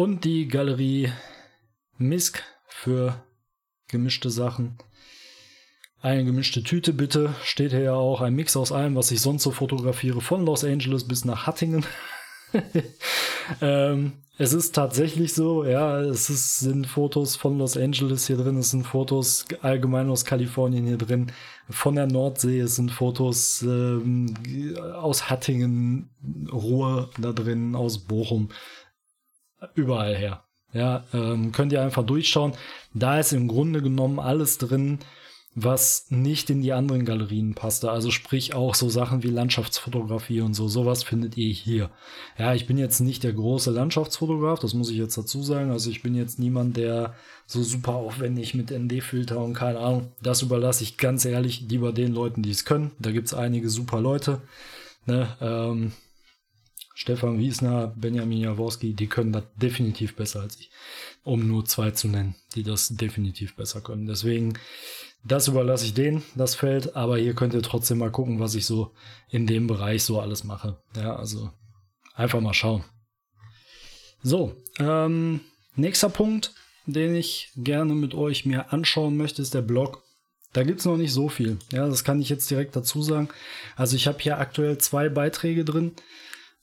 Und 0.00 0.24
die 0.24 0.48
Galerie 0.48 1.12
Misk 1.98 2.42
für 2.66 3.22
gemischte 3.86 4.30
Sachen. 4.30 4.78
Eine 6.00 6.24
gemischte 6.24 6.62
Tüte 6.62 6.94
bitte. 6.94 7.34
Steht 7.44 7.72
hier 7.72 7.82
ja 7.82 7.92
auch 7.92 8.22
ein 8.22 8.34
Mix 8.34 8.56
aus 8.56 8.72
allem, 8.72 8.96
was 8.96 9.10
ich 9.10 9.20
sonst 9.20 9.42
so 9.42 9.50
fotografiere. 9.50 10.22
Von 10.22 10.46
Los 10.46 10.64
Angeles 10.64 11.06
bis 11.06 11.26
nach 11.26 11.46
Hattingen. 11.46 11.84
ähm, 13.60 14.14
es 14.38 14.54
ist 14.54 14.74
tatsächlich 14.74 15.34
so, 15.34 15.66
ja, 15.66 16.00
es 16.00 16.30
ist, 16.30 16.60
sind 16.60 16.86
Fotos 16.86 17.36
von 17.36 17.58
Los 17.58 17.76
Angeles 17.76 18.26
hier 18.26 18.38
drin, 18.38 18.56
es 18.56 18.70
sind 18.70 18.86
Fotos 18.86 19.44
allgemein 19.60 20.08
aus 20.08 20.24
Kalifornien 20.24 20.86
hier 20.86 20.96
drin, 20.96 21.30
von 21.68 21.94
der 21.94 22.06
Nordsee, 22.06 22.58
es 22.60 22.76
sind 22.76 22.90
Fotos 22.90 23.60
ähm, 23.60 24.32
aus 24.94 25.28
Hattingen, 25.28 26.08
Ruhr 26.50 27.10
da 27.18 27.34
drin, 27.34 27.76
aus 27.76 27.98
Bochum, 27.98 28.48
überall 29.74 30.14
her. 30.14 30.44
Ja, 30.72 31.04
ähm, 31.12 31.52
könnt 31.52 31.72
ihr 31.72 31.82
einfach 31.82 32.04
durchschauen. 32.04 32.52
Da 32.94 33.18
ist 33.18 33.32
im 33.32 33.48
Grunde 33.48 33.82
genommen 33.82 34.20
alles 34.20 34.58
drin, 34.58 35.00
was 35.54 36.06
nicht 36.10 36.48
in 36.48 36.62
die 36.62 36.72
anderen 36.72 37.04
Galerien 37.04 37.54
passte. 37.54 37.90
Also 37.90 38.12
sprich 38.12 38.54
auch 38.54 38.76
so 38.76 38.88
Sachen 38.88 39.24
wie 39.24 39.30
Landschaftsfotografie 39.30 40.42
und 40.42 40.54
so. 40.54 40.68
Sowas 40.68 41.02
findet 41.02 41.36
ihr 41.36 41.52
hier. 41.52 41.90
Ja, 42.38 42.54
ich 42.54 42.68
bin 42.68 42.78
jetzt 42.78 43.00
nicht 43.00 43.24
der 43.24 43.32
große 43.32 43.72
Landschaftsfotograf, 43.72 44.60
das 44.60 44.74
muss 44.74 44.90
ich 44.90 44.96
jetzt 44.96 45.18
dazu 45.18 45.42
sagen. 45.42 45.72
Also 45.72 45.90
ich 45.90 46.02
bin 46.02 46.14
jetzt 46.14 46.38
niemand, 46.38 46.76
der 46.76 47.14
so 47.46 47.64
super 47.64 47.94
aufwendig 47.94 48.54
mit 48.54 48.70
ND-Filter 48.70 49.40
und 49.40 49.54
keine 49.54 49.80
Ahnung. 49.80 50.12
Das 50.22 50.42
überlasse 50.42 50.84
ich 50.84 50.98
ganz 50.98 51.24
ehrlich 51.24 51.62
lieber 51.68 51.92
den 51.92 52.12
Leuten, 52.12 52.42
die 52.42 52.50
es 52.52 52.64
können. 52.64 52.92
Da 53.00 53.10
gibt 53.10 53.26
es 53.26 53.34
einige 53.34 53.70
super 53.70 54.00
Leute. 54.00 54.40
Ne? 55.06 55.36
Ähm, 55.40 55.92
Stefan 57.00 57.38
Wiesner, 57.38 57.94
Benjamin 57.96 58.40
Jaworski, 58.40 58.92
die 58.92 59.06
können 59.06 59.32
das 59.32 59.44
definitiv 59.56 60.16
besser 60.16 60.42
als 60.42 60.60
ich. 60.60 60.70
Um 61.24 61.48
nur 61.48 61.64
zwei 61.64 61.92
zu 61.92 62.08
nennen, 62.08 62.34
die 62.54 62.62
das 62.62 62.88
definitiv 62.88 63.56
besser 63.56 63.80
können. 63.80 64.04
Deswegen 64.04 64.58
das 65.24 65.48
überlasse 65.48 65.86
ich 65.86 65.94
denen, 65.94 66.22
das 66.34 66.54
Feld, 66.54 66.96
aber 66.96 67.16
hier 67.16 67.34
könnt 67.34 67.54
ihr 67.54 67.62
trotzdem 67.62 67.96
mal 67.96 68.10
gucken, 68.10 68.38
was 68.38 68.54
ich 68.54 68.66
so 68.66 68.92
in 69.30 69.46
dem 69.46 69.66
Bereich 69.66 70.02
so 70.04 70.20
alles 70.20 70.44
mache. 70.44 70.76
Ja, 70.94 71.16
also 71.16 71.50
einfach 72.14 72.42
mal 72.42 72.52
schauen. 72.52 72.84
So, 74.22 74.54
ähm, 74.78 75.40
nächster 75.76 76.10
Punkt, 76.10 76.52
den 76.84 77.14
ich 77.14 77.50
gerne 77.56 77.94
mit 77.94 78.14
euch 78.14 78.44
mir 78.44 78.74
anschauen 78.74 79.16
möchte, 79.16 79.40
ist 79.40 79.54
der 79.54 79.62
Blog. 79.62 80.02
Da 80.52 80.64
gibt 80.64 80.80
es 80.80 80.84
noch 80.84 80.98
nicht 80.98 81.14
so 81.14 81.30
viel. 81.30 81.56
Ja, 81.72 81.88
das 81.88 82.04
kann 82.04 82.20
ich 82.20 82.28
jetzt 82.28 82.50
direkt 82.50 82.76
dazu 82.76 83.02
sagen. 83.02 83.30
Also 83.74 83.96
ich 83.96 84.06
habe 84.06 84.18
hier 84.20 84.36
aktuell 84.36 84.76
zwei 84.76 85.08
Beiträge 85.08 85.64
drin. 85.64 85.92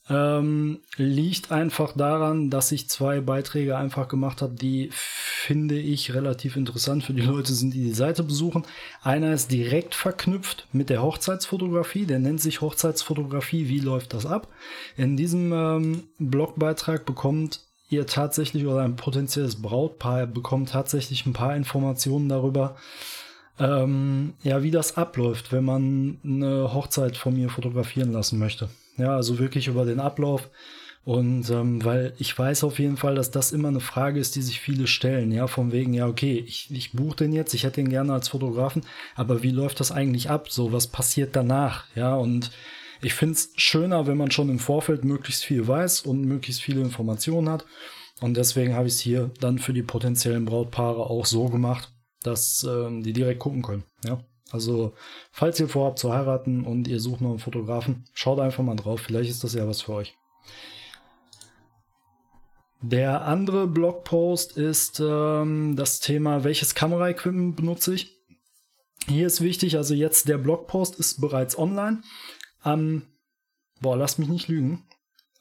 Ähm, 0.09 0.79
liegt 0.95 1.51
einfach 1.51 1.91
daran, 1.93 2.49
dass 2.49 2.71
ich 2.71 2.89
zwei 2.89 3.19
Beiträge 3.19 3.75
einfach 3.75 4.07
gemacht 4.07 4.41
habe, 4.41 4.53
die 4.53 4.89
finde 4.91 5.77
ich 5.77 6.13
relativ 6.13 6.55
interessant 6.55 7.03
für 7.03 7.13
die 7.13 7.21
Leute 7.21 7.51
sind, 7.53 7.73
die 7.73 7.83
die 7.83 7.93
Seite 7.93 8.23
besuchen. 8.23 8.63
Einer 9.03 9.33
ist 9.33 9.51
direkt 9.51 9.95
verknüpft 9.95 10.67
mit 10.71 10.89
der 10.89 11.01
Hochzeitsfotografie, 11.01 12.05
der 12.05 12.19
nennt 12.19 12.39
sich 12.39 12.61
Hochzeitsfotografie, 12.61 13.67
wie 13.67 13.79
läuft 13.79 14.13
das 14.13 14.25
ab? 14.25 14.47
In 14.95 15.17
diesem 15.17 15.51
ähm, 15.51 16.03
Blogbeitrag 16.19 17.05
bekommt 17.05 17.61
ihr 17.89 18.05
tatsächlich 18.05 18.65
oder 18.65 18.81
ein 18.81 18.95
potenzielles 18.95 19.61
Brautpaar 19.61 20.25
bekommt 20.27 20.69
tatsächlich 20.69 21.25
ein 21.25 21.33
paar 21.33 21.55
Informationen 21.55 22.29
darüber, 22.29 22.75
ähm, 23.59 24.33
ja, 24.43 24.63
wie 24.63 24.71
das 24.71 24.97
abläuft, 24.97 25.51
wenn 25.51 25.65
man 25.65 26.19
eine 26.23 26.73
Hochzeit 26.73 27.17
von 27.17 27.33
mir 27.33 27.49
fotografieren 27.49 28.11
lassen 28.11 28.39
möchte. 28.39 28.69
Ja, 28.97 29.15
also 29.15 29.39
wirklich 29.39 29.67
über 29.67 29.85
den 29.85 29.99
Ablauf. 29.99 30.49
Und 31.07 31.49
ähm, 31.49 31.85
weil 31.85 32.13
ich 32.17 32.37
weiß 32.37 32.65
auf 32.65 32.79
jeden 32.79 32.97
Fall, 32.97 33.15
dass 33.15 33.31
das 33.31 33.53
immer 33.53 33.69
eine 33.69 33.79
Frage 33.79 34.19
ist, 34.19 34.35
die 34.35 34.41
sich 34.41 34.59
viele 34.59 34.87
stellen. 34.87 35.31
Ja, 35.31 35.47
von 35.47 35.71
wegen, 35.71 35.93
ja, 35.93 36.05
okay, 36.05 36.43
ich, 36.45 36.69
ich 36.69 36.91
buche 36.91 37.15
den 37.15 37.31
jetzt, 37.31 37.53
ich 37.53 37.63
hätte 37.63 37.79
ihn 37.79 37.87
gerne 37.89 38.11
als 38.11 38.27
Fotografen, 38.27 38.81
aber 39.15 39.41
wie 39.41 39.51
läuft 39.51 39.79
das 39.79 39.93
eigentlich 39.93 40.29
ab? 40.29 40.51
So, 40.51 40.73
was 40.73 40.87
passiert 40.87 41.33
danach? 41.33 41.85
Ja, 41.95 42.15
und 42.15 42.51
ich 43.01 43.13
finde 43.13 43.35
es 43.35 43.51
schöner, 43.55 44.05
wenn 44.05 44.17
man 44.17 44.31
schon 44.31 44.49
im 44.49 44.59
Vorfeld 44.59 45.05
möglichst 45.05 45.45
viel 45.45 45.65
weiß 45.65 46.01
und 46.01 46.25
möglichst 46.25 46.61
viele 46.61 46.81
Informationen 46.81 47.47
hat. 47.47 47.65
Und 48.19 48.35
deswegen 48.35 48.73
habe 48.73 48.87
ich 48.87 48.95
es 48.95 48.99
hier 48.99 49.31
dann 49.39 49.59
für 49.59 49.73
die 49.73 49.83
potenziellen 49.83 50.43
Brautpaare 50.43 51.09
auch 51.09 51.25
so 51.25 51.47
gemacht, 51.47 51.89
dass 52.23 52.67
ähm, 52.69 53.03
die 53.03 53.13
direkt 53.13 53.39
gucken 53.39 53.61
können. 53.61 53.83
Ja. 54.03 54.19
Also, 54.51 54.93
falls 55.31 55.59
ihr 55.59 55.67
vorhabt 55.67 55.99
zu 55.99 56.13
heiraten 56.13 56.63
und 56.63 56.87
ihr 56.87 56.99
sucht 56.99 57.21
noch 57.21 57.31
einen 57.31 57.39
Fotografen, 57.39 58.05
schaut 58.13 58.39
einfach 58.39 58.63
mal 58.63 58.75
drauf. 58.75 59.01
Vielleicht 59.01 59.29
ist 59.29 59.43
das 59.43 59.53
ja 59.53 59.67
was 59.67 59.81
für 59.81 59.93
euch. 59.93 60.15
Der 62.81 63.23
andere 63.23 63.67
Blogpost 63.67 64.55
ist 64.55 65.01
ähm, 65.03 65.75
das 65.75 65.99
Thema, 65.99 66.43
welches 66.43 66.75
Kameraequipment 66.75 67.55
benutze 67.55 67.95
ich. 67.95 68.15
Hier 69.07 69.27
ist 69.27 69.41
wichtig, 69.41 69.77
also 69.77 69.93
jetzt 69.93 70.27
der 70.27 70.37
Blogpost 70.37 70.95
ist 70.95 71.19
bereits 71.19 71.57
online. 71.57 72.01
Am, 72.61 73.03
boah, 73.81 73.97
lass 73.97 74.17
mich 74.17 74.27
nicht 74.29 74.47
lügen 74.47 74.87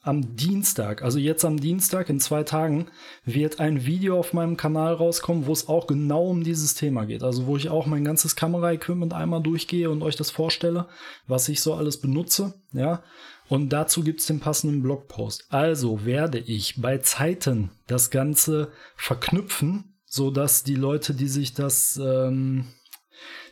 am 0.07 0.35
Dienstag, 0.35 1.01
also 1.01 1.19
jetzt 1.19 1.43
am 1.45 1.59
Dienstag 1.59 2.09
in 2.09 2.19
zwei 2.19 2.43
Tagen, 2.43 2.87
wird 3.25 3.59
ein 3.59 3.85
Video 3.85 4.17
auf 4.17 4.33
meinem 4.33 4.57
Kanal 4.57 4.93
rauskommen, 4.93 5.45
wo 5.45 5.51
es 5.51 5.67
auch 5.67 5.87
genau 5.87 6.27
um 6.27 6.43
dieses 6.43 6.73
Thema 6.73 7.05
geht. 7.05 7.23
Also 7.23 7.45
wo 7.45 7.57
ich 7.57 7.69
auch 7.69 7.85
mein 7.85 8.05
ganzes 8.05 8.35
Kameraequipment 8.35 9.13
einmal 9.13 9.41
durchgehe 9.41 9.89
und 9.89 10.01
euch 10.01 10.15
das 10.15 10.31
vorstelle, 10.31 10.87
was 11.27 11.49
ich 11.49 11.61
so 11.61 11.73
alles 11.73 11.99
benutze. 11.99 12.53
Ja. 12.73 13.03
Und 13.49 13.69
dazu 13.69 14.03
gibt 14.03 14.19
es 14.19 14.27
den 14.27 14.39
passenden 14.39 14.81
Blogpost. 14.81 15.45
Also 15.49 16.05
werde 16.05 16.39
ich 16.39 16.81
bei 16.81 16.97
Zeiten 16.97 17.71
das 17.87 18.09
Ganze 18.09 18.71
verknüpfen, 18.95 19.95
so 20.05 20.31
dass 20.31 20.63
die 20.63 20.75
Leute, 20.75 21.13
die 21.13 21.27
sich 21.27 21.53
das, 21.53 21.99
ähm, 22.01 22.65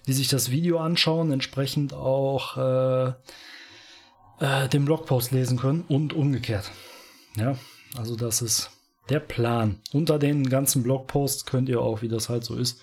die 0.07 0.13
sich 0.13 0.27
das 0.27 0.51
Video 0.51 0.79
anschauen, 0.79 1.31
entsprechend 1.31 1.93
auch 1.93 2.57
äh, 2.57 3.13
äh, 4.39 4.67
den 4.69 4.85
Blogpost 4.85 5.31
lesen 5.31 5.57
können 5.57 5.83
und 5.87 6.13
umgekehrt. 6.13 6.71
Ja, 7.35 7.57
also 7.97 8.15
das 8.15 8.41
ist 8.41 8.71
der 9.09 9.19
Plan. 9.19 9.81
Unter 9.93 10.19
den 10.19 10.49
ganzen 10.49 10.83
Blogposts 10.83 11.45
könnt 11.45 11.69
ihr 11.69 11.81
auch, 11.81 12.01
wie 12.01 12.07
das 12.07 12.29
halt 12.29 12.43
so 12.43 12.55
ist, 12.55 12.81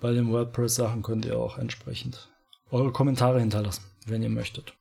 bei 0.00 0.12
den 0.12 0.30
WordPress-Sachen 0.30 1.02
könnt 1.02 1.24
ihr 1.24 1.38
auch 1.38 1.58
entsprechend 1.58 2.28
eure 2.70 2.92
Kommentare 2.92 3.40
hinterlassen, 3.40 3.84
wenn 4.06 4.22
ihr 4.22 4.30
möchtet. 4.30 4.74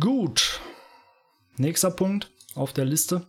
Gut. 0.00 0.60
Nächster 1.56 1.90
Punkt 1.90 2.30
auf 2.54 2.72
der 2.72 2.84
Liste 2.84 3.26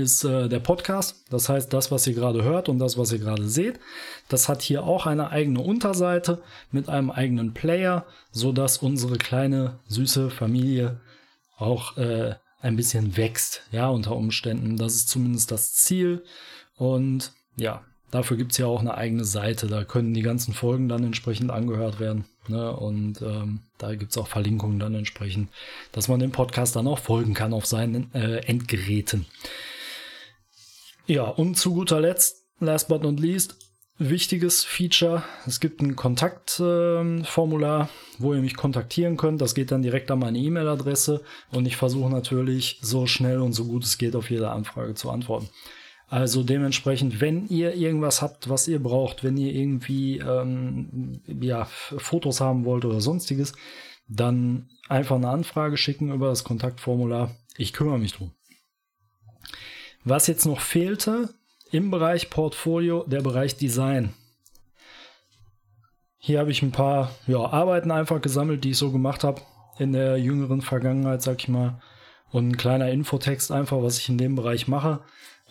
ist 0.00 0.24
äh, 0.24 0.48
der 0.48 0.60
Podcast. 0.60 1.24
Das 1.30 1.48
heißt, 1.48 1.72
das, 1.72 1.90
was 1.90 2.06
ihr 2.06 2.14
gerade 2.14 2.42
hört 2.42 2.68
und 2.68 2.78
das, 2.78 2.96
was 2.96 3.12
ihr 3.12 3.18
gerade 3.18 3.48
seht, 3.48 3.78
das 4.28 4.48
hat 4.48 4.62
hier 4.62 4.84
auch 4.84 5.06
eine 5.06 5.30
eigene 5.30 5.60
Unterseite 5.60 6.42
mit 6.70 6.88
einem 6.88 7.10
eigenen 7.10 7.54
Player, 7.54 8.06
so 8.30 8.52
dass 8.52 8.78
unsere 8.78 9.18
kleine 9.18 9.78
süße 9.88 10.30
Familie 10.30 11.00
auch 11.56 11.96
äh, 11.96 12.34
ein 12.60 12.76
bisschen 12.76 13.16
wächst, 13.16 13.62
ja, 13.72 13.88
unter 13.88 14.16
Umständen. 14.16 14.76
Das 14.76 14.94
ist 14.94 15.08
zumindest 15.08 15.50
das 15.50 15.74
Ziel. 15.74 16.24
Und 16.76 17.32
ja, 17.56 17.82
dafür 18.10 18.36
gibt 18.36 18.52
es 18.52 18.58
ja 18.58 18.66
auch 18.66 18.80
eine 18.80 18.94
eigene 18.94 19.24
Seite. 19.24 19.66
Da 19.66 19.84
können 19.84 20.14
die 20.14 20.22
ganzen 20.22 20.54
Folgen 20.54 20.88
dann 20.88 21.04
entsprechend 21.04 21.50
angehört 21.50 21.98
werden. 21.98 22.24
Ne? 22.48 22.74
Und 22.74 23.20
ähm, 23.22 23.60
da 23.78 23.94
gibt 23.94 24.12
es 24.12 24.18
auch 24.18 24.28
Verlinkungen 24.28 24.78
dann 24.78 24.94
entsprechend, 24.94 25.50
dass 25.90 26.08
man 26.08 26.20
dem 26.20 26.32
Podcast 26.32 26.76
dann 26.76 26.86
auch 26.86 26.98
folgen 26.98 27.34
kann 27.34 27.52
auf 27.52 27.66
seinen 27.66 28.12
äh, 28.14 28.38
Endgeräten. 28.46 29.26
Ja, 31.12 31.24
und 31.24 31.56
zu 31.58 31.74
guter 31.74 32.00
Letzt, 32.00 32.46
last 32.58 32.88
but 32.88 33.02
not 33.02 33.20
least, 33.20 33.58
wichtiges 33.98 34.64
Feature. 34.64 35.22
Es 35.46 35.60
gibt 35.60 35.82
ein 35.82 35.94
Kontaktformular, 35.94 37.82
äh, 37.82 37.88
wo 38.16 38.32
ihr 38.32 38.40
mich 38.40 38.56
kontaktieren 38.56 39.18
könnt. 39.18 39.42
Das 39.42 39.54
geht 39.54 39.72
dann 39.72 39.82
direkt 39.82 40.10
an 40.10 40.20
meine 40.20 40.38
E-Mail-Adresse 40.38 41.20
und 41.50 41.66
ich 41.66 41.76
versuche 41.76 42.08
natürlich 42.08 42.78
so 42.80 43.06
schnell 43.06 43.42
und 43.42 43.52
so 43.52 43.66
gut 43.66 43.84
es 43.84 43.98
geht 43.98 44.16
auf 44.16 44.30
jede 44.30 44.52
Anfrage 44.52 44.94
zu 44.94 45.10
antworten. 45.10 45.50
Also 46.08 46.42
dementsprechend, 46.42 47.20
wenn 47.20 47.46
ihr 47.48 47.74
irgendwas 47.74 48.22
habt, 48.22 48.48
was 48.48 48.66
ihr 48.66 48.82
braucht, 48.82 49.22
wenn 49.22 49.36
ihr 49.36 49.52
irgendwie 49.52 50.16
ähm, 50.16 51.20
ja, 51.26 51.66
Fotos 51.66 52.40
haben 52.40 52.64
wollt 52.64 52.86
oder 52.86 53.02
sonstiges, 53.02 53.52
dann 54.08 54.70
einfach 54.88 55.16
eine 55.16 55.28
Anfrage 55.28 55.76
schicken 55.76 56.10
über 56.10 56.28
das 56.28 56.42
Kontaktformular. 56.42 57.36
Ich 57.58 57.74
kümmere 57.74 57.98
mich 57.98 58.14
drum. 58.14 58.32
Was 60.04 60.26
jetzt 60.26 60.46
noch 60.46 60.60
fehlte, 60.60 61.28
im 61.70 61.90
Bereich 61.90 62.28
Portfolio 62.28 63.04
der 63.06 63.22
Bereich 63.22 63.56
Design. 63.56 64.12
Hier 66.18 66.40
habe 66.40 66.50
ich 66.50 66.62
ein 66.62 66.72
paar 66.72 67.14
ja, 67.26 67.38
Arbeiten 67.38 67.90
einfach 67.90 68.20
gesammelt, 68.20 68.64
die 68.64 68.70
ich 68.70 68.78
so 68.78 68.90
gemacht 68.92 69.24
habe 69.24 69.40
in 69.78 69.92
der 69.92 70.18
jüngeren 70.18 70.60
Vergangenheit, 70.60 71.22
sag 71.22 71.40
ich 71.40 71.48
mal. 71.48 71.80
Und 72.30 72.48
ein 72.48 72.56
kleiner 72.56 72.90
Infotext 72.90 73.52
einfach, 73.52 73.82
was 73.82 73.98
ich 73.98 74.08
in 74.08 74.18
dem 74.18 74.34
Bereich 74.34 74.68
mache. 74.68 75.00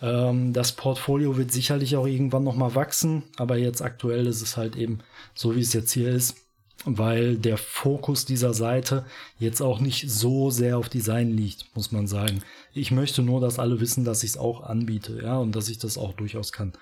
Ähm, 0.00 0.52
das 0.52 0.72
Portfolio 0.72 1.36
wird 1.36 1.50
sicherlich 1.50 1.96
auch 1.96 2.06
irgendwann 2.06 2.44
nochmal 2.44 2.74
wachsen, 2.74 3.22
aber 3.36 3.56
jetzt 3.56 3.82
aktuell 3.82 4.26
ist 4.26 4.42
es 4.42 4.56
halt 4.56 4.76
eben 4.76 4.98
so, 5.34 5.56
wie 5.56 5.60
es 5.60 5.72
jetzt 5.72 5.92
hier 5.92 6.10
ist, 6.10 6.36
weil 6.84 7.36
der 7.36 7.56
Fokus 7.56 8.24
dieser 8.24 8.54
Seite 8.54 9.04
jetzt 9.38 9.60
auch 9.60 9.80
nicht 9.80 10.10
so 10.10 10.50
sehr 10.50 10.78
auf 10.78 10.88
Design 10.88 11.36
liegt, 11.36 11.74
muss 11.74 11.92
man 11.92 12.06
sagen. 12.06 12.42
Ich 12.74 12.90
möchte 12.90 13.22
nur, 13.22 13.40
dass 13.40 13.58
alle 13.58 13.80
wissen, 13.80 14.04
dass 14.04 14.22
ich 14.22 14.30
es 14.30 14.36
auch 14.36 14.62
anbiete, 14.62 15.20
ja, 15.22 15.36
und 15.36 15.54
dass 15.54 15.68
ich 15.68 15.78
das 15.78 15.98
auch 15.98 16.12
durchaus 16.14 16.52
kann. 16.52 16.72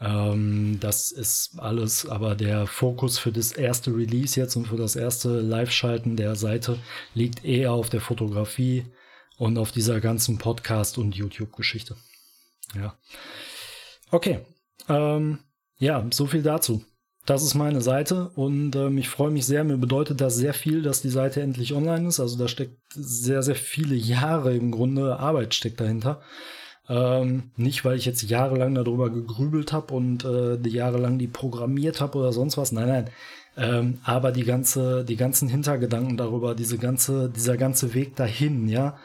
Ähm, 0.00 0.78
das 0.80 1.12
ist 1.12 1.58
alles, 1.58 2.06
aber 2.06 2.34
der 2.34 2.66
Fokus 2.66 3.18
für 3.18 3.32
das 3.32 3.52
erste 3.52 3.94
Release 3.94 4.38
jetzt 4.38 4.56
und 4.56 4.66
für 4.66 4.76
das 4.76 4.96
erste 4.96 5.40
Live-Schalten 5.40 6.16
der 6.16 6.34
Seite 6.34 6.78
liegt 7.14 7.44
eher 7.44 7.72
auf 7.72 7.88
der 7.88 8.00
Fotografie 8.00 8.86
und 9.38 9.58
auf 9.58 9.70
dieser 9.72 10.00
ganzen 10.00 10.38
Podcast- 10.38 10.98
und 10.98 11.14
YouTube-Geschichte. 11.14 11.96
Ja. 12.74 12.96
Okay. 14.10 14.40
Ähm, 14.88 15.38
ja, 15.78 16.06
so 16.12 16.26
viel 16.26 16.42
dazu. 16.42 16.84
Das 17.24 17.44
ist 17.44 17.54
meine 17.54 17.80
Seite 17.80 18.30
und 18.34 18.74
ähm, 18.74 18.98
ich 18.98 19.08
freue 19.08 19.30
mich 19.30 19.46
sehr. 19.46 19.62
Mir 19.62 19.76
bedeutet 19.76 20.20
das 20.20 20.34
sehr 20.34 20.54
viel, 20.54 20.82
dass 20.82 21.02
die 21.02 21.08
Seite 21.08 21.40
endlich 21.40 21.72
online 21.72 22.08
ist. 22.08 22.18
Also 22.18 22.36
da 22.36 22.48
steckt 22.48 22.78
sehr, 22.92 23.44
sehr 23.44 23.54
viele 23.54 23.94
Jahre 23.94 24.56
im 24.56 24.72
Grunde 24.72 25.18
Arbeit 25.20 25.54
steckt 25.54 25.80
dahinter. 25.80 26.20
Ähm, 26.88 27.52
nicht, 27.56 27.84
weil 27.84 27.96
ich 27.96 28.06
jetzt 28.06 28.22
jahrelang 28.22 28.74
darüber 28.74 29.08
gegrübelt 29.08 29.72
habe 29.72 29.94
und 29.94 30.24
äh, 30.24 30.56
jahrelang 30.68 31.18
die 31.18 31.28
programmiert 31.28 32.00
habe 32.00 32.18
oder 32.18 32.32
sonst 32.32 32.56
was. 32.58 32.72
Nein, 32.72 32.88
nein. 32.88 33.10
Ähm, 33.56 33.98
aber 34.02 34.32
die 34.32 34.44
ganze, 34.44 35.04
die 35.04 35.16
ganzen 35.16 35.48
Hintergedanken 35.48 36.16
darüber, 36.16 36.56
diese 36.56 36.78
ganze, 36.78 37.30
dieser 37.30 37.56
ganze 37.56 37.94
Weg 37.94 38.16
dahin, 38.16 38.68
ja, 38.68 38.98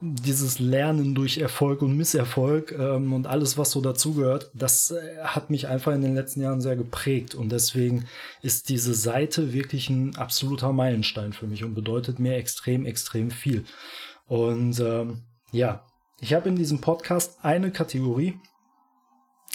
dieses 0.00 0.58
Lernen 0.58 1.14
durch 1.14 1.38
Erfolg 1.38 1.82
und 1.82 1.96
Misserfolg 1.96 2.72
ähm, 2.72 3.12
und 3.12 3.28
alles, 3.28 3.56
was 3.56 3.70
so 3.70 3.80
dazugehört, 3.80 4.50
das 4.54 4.90
äh, 4.90 5.18
hat 5.22 5.50
mich 5.50 5.68
einfach 5.68 5.92
in 5.92 6.02
den 6.02 6.16
letzten 6.16 6.42
Jahren 6.42 6.60
sehr 6.60 6.74
geprägt. 6.74 7.34
Und 7.34 7.50
deswegen 7.50 8.06
ist 8.42 8.68
diese 8.68 8.94
Seite 8.94 9.52
wirklich 9.52 9.88
ein 9.88 10.16
absoluter 10.16 10.72
Meilenstein 10.72 11.32
für 11.32 11.46
mich 11.46 11.62
und 11.62 11.74
bedeutet 11.74 12.18
mir 12.18 12.36
extrem, 12.36 12.86
extrem 12.86 13.30
viel. 13.30 13.64
Und 14.26 14.80
ähm, 14.80 15.22
ja, 15.52 15.84
ich 16.18 16.34
habe 16.34 16.48
in 16.48 16.56
diesem 16.56 16.80
Podcast 16.80 17.38
eine 17.44 17.70
Kategorie. 17.70 18.40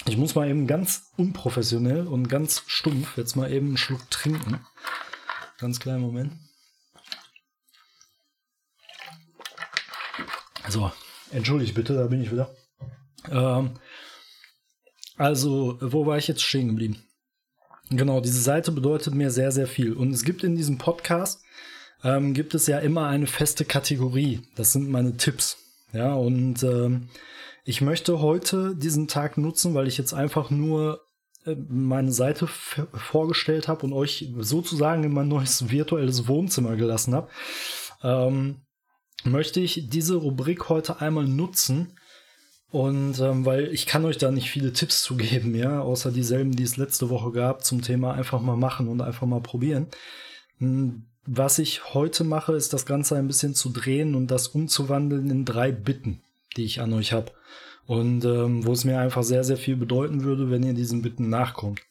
Ich 0.05 0.15
muss 0.17 0.35
mal 0.35 0.49
eben 0.49 0.67
ganz 0.67 1.11
unprofessionell 1.17 2.07
und 2.07 2.29
ganz 2.29 2.63
stumpf 2.67 3.17
jetzt 3.17 3.35
mal 3.35 3.51
eben 3.51 3.67
einen 3.67 3.77
Schluck 3.77 4.09
trinken. 4.09 4.61
Ganz 5.57 5.81
kleinen 5.81 6.01
Moment. 6.01 6.31
So, 10.69 10.91
entschuldigt 11.31 11.73
bitte, 11.73 11.95
da 11.95 12.05
bin 12.05 12.21
ich 12.21 12.31
wieder. 12.31 12.51
Ähm, 13.31 13.71
also, 15.17 15.77
wo 15.81 16.05
war 16.05 16.17
ich 16.17 16.27
jetzt 16.27 16.43
stehen 16.43 16.67
geblieben? 16.67 17.03
Genau, 17.89 18.21
diese 18.21 18.39
Seite 18.39 18.71
bedeutet 18.71 19.15
mir 19.15 19.31
sehr, 19.31 19.51
sehr 19.51 19.65
viel. 19.65 19.93
Und 19.93 20.11
es 20.11 20.23
gibt 20.23 20.43
in 20.43 20.55
diesem 20.55 20.77
Podcast, 20.77 21.43
ähm, 22.03 22.35
gibt 22.35 22.53
es 22.53 22.67
ja 22.67 22.77
immer 22.77 23.07
eine 23.07 23.25
feste 23.25 23.65
Kategorie. 23.65 24.41
Das 24.55 24.71
sind 24.71 24.89
meine 24.89 25.17
Tipps. 25.17 25.57
Ja, 25.91 26.13
und 26.13 26.61
ähm, 26.61 27.09
ich 27.65 27.81
möchte 27.81 28.21
heute 28.21 28.75
diesen 28.75 29.07
Tag 29.07 29.39
nutzen, 29.39 29.73
weil 29.73 29.87
ich 29.87 29.97
jetzt 29.97 30.13
einfach 30.13 30.51
nur 30.51 31.01
äh, 31.45 31.55
meine 31.67 32.11
Seite 32.11 32.45
vorgestellt 32.45 33.67
habe 33.67 33.87
und 33.87 33.93
euch 33.93 34.31
sozusagen 34.37 35.03
in 35.03 35.13
mein 35.13 35.29
neues 35.29 35.71
virtuelles 35.71 36.27
Wohnzimmer 36.27 36.75
gelassen 36.75 37.15
habe. 37.15 37.29
Ähm, 38.03 38.61
möchte 39.25 39.59
ich 39.59 39.89
diese 39.89 40.15
Rubrik 40.15 40.69
heute 40.69 41.01
einmal 41.01 41.25
nutzen. 41.25 41.93
Und 42.71 43.19
ähm, 43.19 43.45
weil 43.45 43.73
ich 43.73 43.87
kann 43.87 44.05
euch 44.05 44.17
da 44.17 44.29
nicht 44.29 44.51
viele 44.51 44.73
Tipps 44.73 45.01
zu 45.01 45.15
geben, 45.17 45.55
ja, 45.55 45.81
außer 45.81 46.11
dieselben, 46.11 46.51
die 46.51 46.63
es 46.63 46.77
letzte 46.77 47.09
Woche 47.09 47.31
gab, 47.31 47.65
zum 47.65 47.81
Thema 47.81 48.13
einfach 48.13 48.41
mal 48.41 48.57
machen 48.57 48.87
und 48.87 49.01
einfach 49.01 49.25
mal 49.25 49.41
probieren. 49.41 49.87
Hm, 50.59 51.05
was 51.25 51.59
ich 51.59 51.93
heute 51.93 52.23
mache, 52.23 52.53
ist 52.53 52.73
das 52.73 52.85
Ganze 52.85 53.15
ein 53.15 53.27
bisschen 53.27 53.55
zu 53.55 53.69
drehen 53.69 54.15
und 54.15 54.27
das 54.27 54.47
umzuwandeln 54.47 55.29
in 55.29 55.45
drei 55.45 55.71
Bitten, 55.71 56.21
die 56.57 56.63
ich 56.63 56.81
an 56.81 56.93
euch 56.93 57.11
habe. 57.11 57.31
Und 57.87 58.23
ähm, 58.25 58.65
wo 58.65 58.71
es 58.71 58.85
mir 58.85 58.99
einfach 58.99 59.23
sehr, 59.23 59.43
sehr 59.43 59.57
viel 59.57 59.75
bedeuten 59.75 60.23
würde, 60.23 60.51
wenn 60.51 60.63
ihr 60.63 60.73
diesen 60.73 61.01
Bitten 61.01 61.29
nachkommt. 61.29 61.81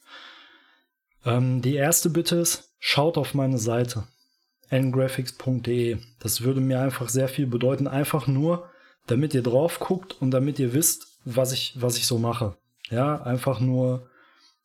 Ähm, 1.24 1.60
die 1.60 1.74
erste 1.74 2.10
Bitte 2.10 2.36
ist, 2.36 2.72
schaut 2.78 3.18
auf 3.18 3.34
meine 3.34 3.58
Seite 3.58 4.06
ngraphics.de. 4.70 5.98
Das 6.18 6.42
würde 6.42 6.60
mir 6.60 6.80
einfach 6.80 7.08
sehr 7.08 7.28
viel 7.28 7.46
bedeuten, 7.46 7.86
einfach 7.86 8.26
nur, 8.26 8.68
damit 9.06 9.34
ihr 9.34 9.42
drauf 9.42 9.78
guckt 9.80 10.20
und 10.20 10.30
damit 10.30 10.58
ihr 10.58 10.74
wisst, 10.74 11.18
was 11.24 11.52
ich, 11.52 11.74
was 11.78 11.96
ich 11.96 12.06
so 12.06 12.18
mache. 12.18 12.56
Ja, 12.90 13.22
einfach 13.22 13.60
nur, 13.60 14.08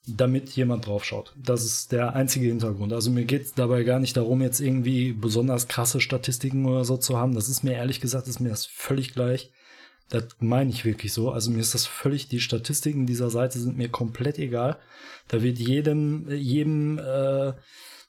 damit 0.05 0.49
jemand 0.51 0.85
drauf 0.85 1.05
schaut. 1.05 1.33
Das 1.37 1.63
ist 1.63 1.91
der 1.91 2.15
einzige 2.15 2.47
Hintergrund. 2.47 2.91
Also 2.91 3.09
mir 3.09 3.25
geht 3.25 3.43
es 3.43 3.53
dabei 3.53 3.83
gar 3.83 3.99
nicht 3.99 4.17
darum, 4.17 4.41
jetzt 4.41 4.59
irgendwie 4.59 5.13
besonders 5.13 5.67
krasse 5.67 6.01
Statistiken 6.01 6.65
oder 6.65 6.83
so 6.83 6.97
zu 6.97 7.17
haben. 7.17 7.35
Das 7.35 7.47
ist 7.47 7.63
mir 7.63 7.73
ehrlich 7.73 8.01
gesagt, 8.01 8.27
ist 8.27 8.41
mir 8.41 8.49
das 8.49 8.65
völlig 8.65 9.13
gleich. 9.13 9.51
Das 10.09 10.25
meine 10.39 10.69
ich 10.69 10.83
wirklich 10.83 11.13
so. 11.13 11.31
Also 11.31 11.51
mir 11.51 11.61
ist 11.61 11.73
das 11.73 11.85
völlig, 11.85 12.27
die 12.27 12.41
Statistiken 12.41 13.05
dieser 13.05 13.29
Seite 13.29 13.59
sind 13.59 13.77
mir 13.77 13.89
komplett 13.89 14.37
egal. 14.39 14.77
Da 15.29 15.41
wird 15.41 15.57
jedem, 15.57 16.29
jedem 16.29 16.99
äh, 16.99 17.53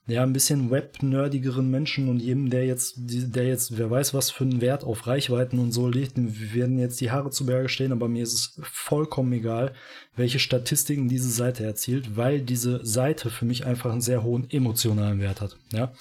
ja, 0.06 0.22
ein 0.22 0.34
bisschen 0.34 0.70
web-nerdigeren 0.70 1.70
Menschen 1.70 2.08
und 2.08 2.20
jedem, 2.20 2.50
der 2.50 2.66
jetzt, 2.66 2.94
der 2.98 3.46
jetzt, 3.46 3.78
wer 3.78 3.90
weiß, 3.90 4.12
was 4.12 4.30
für 4.30 4.44
einen 4.44 4.60
Wert 4.60 4.84
auf 4.84 5.06
Reichweiten 5.06 5.58
und 5.58 5.72
so 5.72 5.88
legt, 5.88 6.16
werden 6.16 6.78
jetzt 6.78 7.00
die 7.00 7.10
Haare 7.10 7.30
zu 7.30 7.46
Berge 7.46 7.70
stehen, 7.70 7.92
aber 7.92 8.06
mir 8.06 8.22
ist 8.22 8.34
es 8.34 8.60
vollkommen 8.62 9.32
egal, 9.32 9.72
welche 10.14 10.38
Statistiken 10.38 11.08
diese 11.08 11.30
Seite 11.30 11.64
erzielt, 11.64 12.16
weil 12.16 12.40
diese 12.40 12.84
Seite 12.84 13.30
für 13.30 13.46
mich 13.46 13.64
einfach 13.64 13.92
einen 13.92 14.02
sehr 14.02 14.22
hohen 14.22 14.50
emotionalen 14.50 15.20
Wert 15.20 15.40
hat. 15.40 15.56
Ja. 15.72 15.92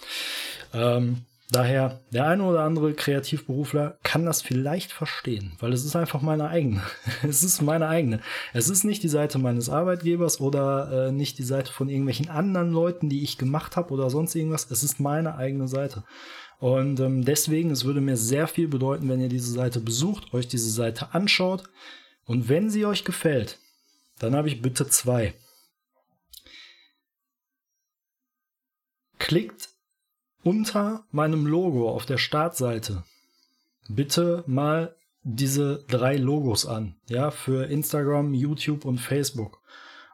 Ähm, 0.73 1.21
Daher, 1.51 2.01
der 2.11 2.25
eine 2.25 2.43
oder 2.43 2.63
andere 2.63 2.93
Kreativberufler 2.93 3.99
kann 4.01 4.25
das 4.25 4.41
vielleicht 4.41 4.91
verstehen, 4.91 5.51
weil 5.59 5.73
es 5.73 5.85
ist 5.85 5.95
einfach 5.95 6.21
meine 6.21 6.47
eigene. 6.47 6.81
es 7.23 7.43
ist 7.43 7.61
meine 7.61 7.87
eigene. 7.87 8.21
Es 8.53 8.69
ist 8.69 8.83
nicht 8.83 9.03
die 9.03 9.09
Seite 9.09 9.37
meines 9.37 9.69
Arbeitgebers 9.69 10.39
oder 10.39 11.07
äh, 11.07 11.11
nicht 11.11 11.37
die 11.37 11.43
Seite 11.43 11.71
von 11.71 11.89
irgendwelchen 11.89 12.29
anderen 12.29 12.71
Leuten, 12.71 13.09
die 13.09 13.23
ich 13.23 13.37
gemacht 13.37 13.75
habe 13.75 13.93
oder 13.93 14.09
sonst 14.09 14.33
irgendwas. 14.35 14.71
Es 14.71 14.83
ist 14.83 14.99
meine 14.99 15.35
eigene 15.35 15.67
Seite. 15.67 16.03
Und 16.59 17.01
ähm, 17.01 17.25
deswegen, 17.25 17.71
es 17.71 17.83
würde 17.83 17.99
mir 17.99 18.15
sehr 18.15 18.47
viel 18.47 18.69
bedeuten, 18.69 19.09
wenn 19.09 19.19
ihr 19.19 19.29
diese 19.29 19.51
Seite 19.51 19.81
besucht, 19.81 20.33
euch 20.33 20.47
diese 20.47 20.71
Seite 20.71 21.13
anschaut. 21.13 21.65
Und 22.25 22.47
wenn 22.47 22.69
sie 22.69 22.85
euch 22.85 23.03
gefällt, 23.03 23.59
dann 24.17 24.33
habe 24.33 24.47
ich 24.47 24.61
bitte 24.61 24.87
zwei. 24.87 25.33
Klickt 29.19 29.72
unter 30.43 31.05
meinem 31.11 31.45
Logo 31.45 31.89
auf 31.89 32.05
der 32.05 32.17
Startseite 32.17 33.03
bitte 33.89 34.43
mal 34.47 34.95
diese 35.23 35.85
drei 35.87 36.17
Logos 36.17 36.65
an, 36.65 36.95
ja, 37.07 37.31
für 37.31 37.65
Instagram, 37.69 38.33
YouTube 38.33 38.85
und 38.85 38.99
Facebook. 38.99 39.61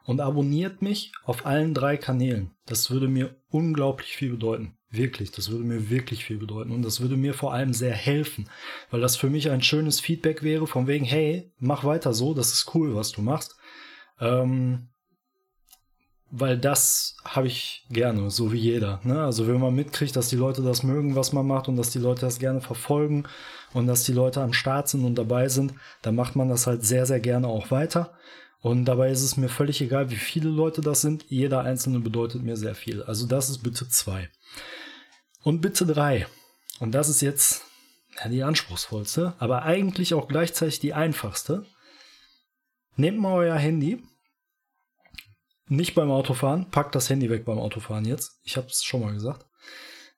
Und 0.04 0.20
abonniert 0.20 0.82
mich 0.82 1.12
auf 1.24 1.46
allen 1.46 1.74
drei 1.74 1.96
Kanälen. 1.96 2.52
Das 2.66 2.90
würde 2.90 3.06
mir 3.06 3.36
unglaublich 3.50 4.16
viel 4.16 4.30
bedeuten. 4.30 4.76
Wirklich, 4.90 5.30
das 5.30 5.50
würde 5.50 5.64
mir 5.64 5.90
wirklich 5.90 6.24
viel 6.24 6.38
bedeuten. 6.38 6.72
Und 6.72 6.82
das 6.82 7.00
würde 7.00 7.16
mir 7.16 7.34
vor 7.34 7.52
allem 7.52 7.72
sehr 7.74 7.92
helfen, 7.92 8.48
weil 8.90 9.00
das 9.00 9.16
für 9.16 9.30
mich 9.30 9.50
ein 9.50 9.62
schönes 9.62 10.00
Feedback 10.00 10.42
wäre, 10.42 10.66
von 10.66 10.86
wegen, 10.86 11.04
hey, 11.04 11.52
mach 11.58 11.84
weiter 11.84 12.12
so, 12.12 12.34
das 12.34 12.52
ist 12.52 12.74
cool, 12.74 12.94
was 12.96 13.12
du 13.12 13.22
machst. 13.22 13.56
Ähm, 14.20 14.88
weil 16.30 16.56
das 16.56 17.16
habe 17.24 17.48
ich 17.48 17.84
gerne, 17.90 18.30
so 18.30 18.52
wie 18.52 18.58
jeder. 18.58 19.00
Ne? 19.02 19.20
Also 19.22 19.48
wenn 19.48 19.58
man 19.58 19.74
mitkriegt, 19.74 20.14
dass 20.14 20.28
die 20.28 20.36
Leute 20.36 20.62
das 20.62 20.82
mögen, 20.82 21.16
was 21.16 21.32
man 21.32 21.46
macht 21.46 21.68
und 21.68 21.76
dass 21.76 21.90
die 21.90 21.98
Leute 21.98 22.22
das 22.22 22.38
gerne 22.38 22.60
verfolgen 22.60 23.24
und 23.72 23.86
dass 23.86 24.04
die 24.04 24.12
Leute 24.12 24.40
am 24.40 24.52
Start 24.52 24.88
sind 24.88 25.04
und 25.04 25.16
dabei 25.16 25.48
sind, 25.48 25.74
dann 26.02 26.14
macht 26.14 26.36
man 26.36 26.48
das 26.48 26.66
halt 26.66 26.84
sehr, 26.84 27.06
sehr 27.06 27.20
gerne 27.20 27.48
auch 27.48 27.70
weiter. 27.70 28.14
Und 28.62 28.84
dabei 28.84 29.10
ist 29.10 29.22
es 29.22 29.36
mir 29.36 29.48
völlig 29.48 29.80
egal, 29.80 30.10
wie 30.10 30.16
viele 30.16 30.50
Leute 30.50 30.82
das 30.82 31.00
sind. 31.00 31.24
Jeder 31.28 31.62
einzelne 31.62 31.98
bedeutet 31.98 32.42
mir 32.42 32.56
sehr 32.56 32.74
viel. 32.74 33.02
Also 33.02 33.26
das 33.26 33.48
ist 33.48 33.62
bitte 33.62 33.88
zwei. 33.88 34.28
Und 35.42 35.60
bitte 35.62 35.86
drei. 35.86 36.26
Und 36.78 36.92
das 36.92 37.08
ist 37.08 37.22
jetzt 37.22 37.62
ja, 38.22 38.28
die 38.28 38.42
anspruchsvollste, 38.42 39.34
aber 39.38 39.62
eigentlich 39.62 40.14
auch 40.14 40.28
gleichzeitig 40.28 40.78
die 40.78 40.94
einfachste. 40.94 41.64
Nehmt 42.96 43.18
mal 43.18 43.34
euer 43.34 43.56
Handy 43.56 44.02
nicht 45.70 45.94
beim 45.94 46.10
Autofahren. 46.10 46.70
Pack 46.70 46.92
das 46.92 47.08
Handy 47.08 47.30
weg 47.30 47.44
beim 47.44 47.58
Autofahren 47.58 48.04
jetzt. 48.04 48.40
Ich 48.42 48.56
habe 48.56 48.66
es 48.66 48.82
schon 48.84 49.00
mal 49.00 49.14
gesagt. 49.14 49.46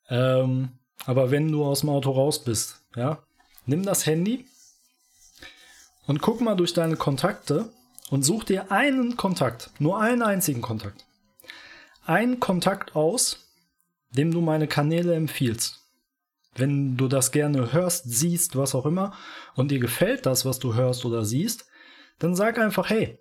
Ähm, 0.08 0.78
aber 1.04 1.30
wenn 1.30 1.50
du 1.50 1.64
aus 1.64 1.80
dem 1.80 1.90
Auto 1.90 2.10
raus 2.10 2.42
bist, 2.42 2.82
ja, 2.96 3.22
nimm 3.66 3.84
das 3.84 4.06
Handy 4.06 4.46
und 6.06 6.20
guck 6.20 6.40
mal 6.40 6.56
durch 6.56 6.72
deine 6.72 6.96
Kontakte 6.96 7.70
und 8.10 8.22
such 8.24 8.44
dir 8.44 8.72
einen 8.72 9.16
Kontakt, 9.16 9.70
nur 9.78 10.00
einen 10.00 10.22
einzigen 10.22 10.62
Kontakt. 10.62 11.04
Einen 12.04 12.40
Kontakt 12.40 12.96
aus, 12.96 13.48
dem 14.10 14.32
du 14.32 14.40
meine 14.40 14.68
Kanäle 14.68 15.14
empfiehlst. 15.14 15.80
Wenn 16.54 16.96
du 16.96 17.08
das 17.08 17.32
gerne 17.32 17.72
hörst, 17.72 18.04
siehst, 18.04 18.56
was 18.56 18.74
auch 18.74 18.84
immer, 18.84 19.14
und 19.54 19.70
dir 19.70 19.78
gefällt 19.78 20.26
das, 20.26 20.44
was 20.44 20.58
du 20.58 20.74
hörst 20.74 21.04
oder 21.04 21.24
siehst, 21.24 21.66
dann 22.18 22.34
sag 22.36 22.58
einfach, 22.58 22.90
hey, 22.90 23.18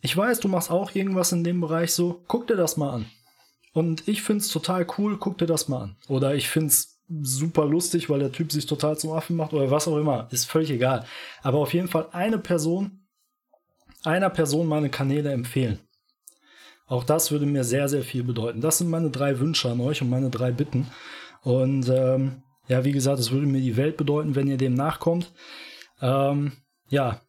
ich 0.00 0.16
weiß, 0.16 0.40
du 0.40 0.48
machst 0.48 0.70
auch 0.70 0.94
irgendwas 0.94 1.32
in 1.32 1.44
dem 1.44 1.60
Bereich 1.60 1.92
so, 1.92 2.22
guck 2.28 2.46
dir 2.46 2.56
das 2.56 2.76
mal 2.76 2.90
an. 2.90 3.06
Und 3.72 4.08
ich 4.08 4.22
find's 4.22 4.48
total 4.48 4.86
cool, 4.96 5.18
guck 5.18 5.38
dir 5.38 5.46
das 5.46 5.68
mal 5.68 5.82
an. 5.82 5.96
Oder 6.08 6.34
ich 6.34 6.48
find's 6.48 7.00
super 7.08 7.64
lustig, 7.64 8.10
weil 8.10 8.20
der 8.20 8.32
Typ 8.32 8.52
sich 8.52 8.66
total 8.66 8.98
zum 8.98 9.12
Affen 9.12 9.36
macht 9.36 9.52
oder 9.52 9.70
was 9.70 9.88
auch 9.88 9.96
immer. 9.96 10.28
Ist 10.30 10.46
völlig 10.46 10.70
egal. 10.70 11.04
Aber 11.42 11.58
auf 11.58 11.72
jeden 11.72 11.88
Fall 11.88 12.08
eine 12.12 12.38
Person, 12.38 13.06
einer 14.04 14.30
Person 14.30 14.66
meine 14.66 14.90
Kanäle 14.90 15.32
empfehlen. 15.32 15.78
Auch 16.86 17.04
das 17.04 17.30
würde 17.30 17.46
mir 17.46 17.64
sehr, 17.64 17.88
sehr 17.88 18.02
viel 18.02 18.24
bedeuten. 18.24 18.60
Das 18.60 18.78
sind 18.78 18.88
meine 18.88 19.10
drei 19.10 19.38
Wünsche 19.40 19.70
an 19.70 19.80
euch 19.80 20.00
und 20.00 20.10
meine 20.10 20.30
drei 20.30 20.50
Bitten. 20.50 20.86
Und 21.42 21.88
ähm, 21.88 22.42
ja, 22.66 22.84
wie 22.84 22.92
gesagt, 22.92 23.18
es 23.18 23.30
würde 23.30 23.46
mir 23.46 23.60
die 23.60 23.76
Welt 23.76 23.96
bedeuten, 23.96 24.34
wenn 24.34 24.48
ihr 24.48 24.56
dem 24.56 24.74
nachkommt. 24.74 25.32
Ähm, 26.00 26.52
ja, 26.88 27.20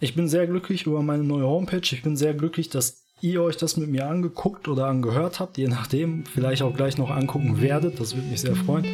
ich 0.00 0.14
bin 0.14 0.28
sehr 0.28 0.46
glücklich 0.46 0.86
über 0.86 1.02
meine 1.02 1.24
neue 1.24 1.46
Homepage. 1.46 1.82
Ich 1.82 2.02
bin 2.02 2.16
sehr 2.16 2.32
glücklich, 2.34 2.70
dass 2.70 3.04
ihr 3.20 3.42
euch 3.42 3.58
das 3.58 3.76
mit 3.76 3.90
mir 3.90 4.08
angeguckt 4.08 4.66
oder 4.66 4.86
angehört 4.86 5.40
habt, 5.40 5.58
je 5.58 5.68
nachdem, 5.68 6.24
vielleicht 6.24 6.62
auch 6.62 6.74
gleich 6.74 6.96
noch 6.96 7.10
angucken 7.10 7.60
werdet. 7.60 8.00
Das 8.00 8.16
würde 8.16 8.28
mich 8.28 8.40
sehr 8.40 8.56
freuen. 8.56 8.86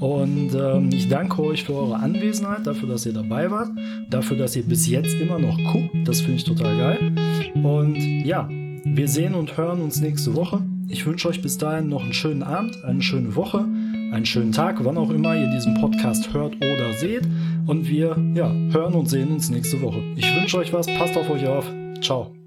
Und 0.00 0.52
ähm, 0.52 0.90
ich 0.92 1.08
danke 1.08 1.40
euch 1.44 1.62
für 1.62 1.74
eure 1.74 1.94
Anwesenheit, 1.96 2.66
dafür, 2.66 2.88
dass 2.88 3.06
ihr 3.06 3.12
dabei 3.12 3.52
wart, 3.52 3.70
dafür, 4.10 4.36
dass 4.36 4.56
ihr 4.56 4.64
bis 4.64 4.88
jetzt 4.88 5.14
immer 5.14 5.38
noch 5.38 5.56
guckt. 5.72 5.90
Das 6.04 6.20
finde 6.20 6.38
ich 6.38 6.44
total 6.44 6.76
geil. 6.76 7.12
Und 7.54 7.96
ja, 8.24 8.48
wir 8.84 9.06
sehen 9.06 9.34
und 9.34 9.56
hören 9.56 9.80
uns 9.80 10.00
nächste 10.00 10.34
Woche. 10.34 10.60
Ich 10.88 11.06
wünsche 11.06 11.28
euch 11.28 11.40
bis 11.40 11.56
dahin 11.56 11.88
noch 11.88 12.02
einen 12.02 12.12
schönen 12.12 12.42
Abend, 12.42 12.84
eine 12.84 13.00
schöne 13.00 13.36
Woche, 13.36 13.64
einen 14.12 14.26
schönen 14.26 14.52
Tag, 14.52 14.84
wann 14.84 14.98
auch 14.98 15.10
immer 15.10 15.34
ihr 15.34 15.48
diesen 15.48 15.80
Podcast 15.80 16.32
hört 16.32 16.56
oder 16.56 16.92
seht. 16.92 17.26
Und 17.66 17.88
wir 17.88 18.16
ja, 18.34 18.50
hören 18.72 18.94
und 18.94 19.08
sehen 19.08 19.32
uns 19.32 19.50
nächste 19.50 19.80
Woche. 19.80 20.02
Ich 20.16 20.36
wünsche 20.36 20.58
euch 20.58 20.72
was, 20.72 20.86
passt 20.86 21.16
auf 21.16 21.30
euch 21.30 21.46
auf. 21.46 21.64
Ciao. 22.00 22.41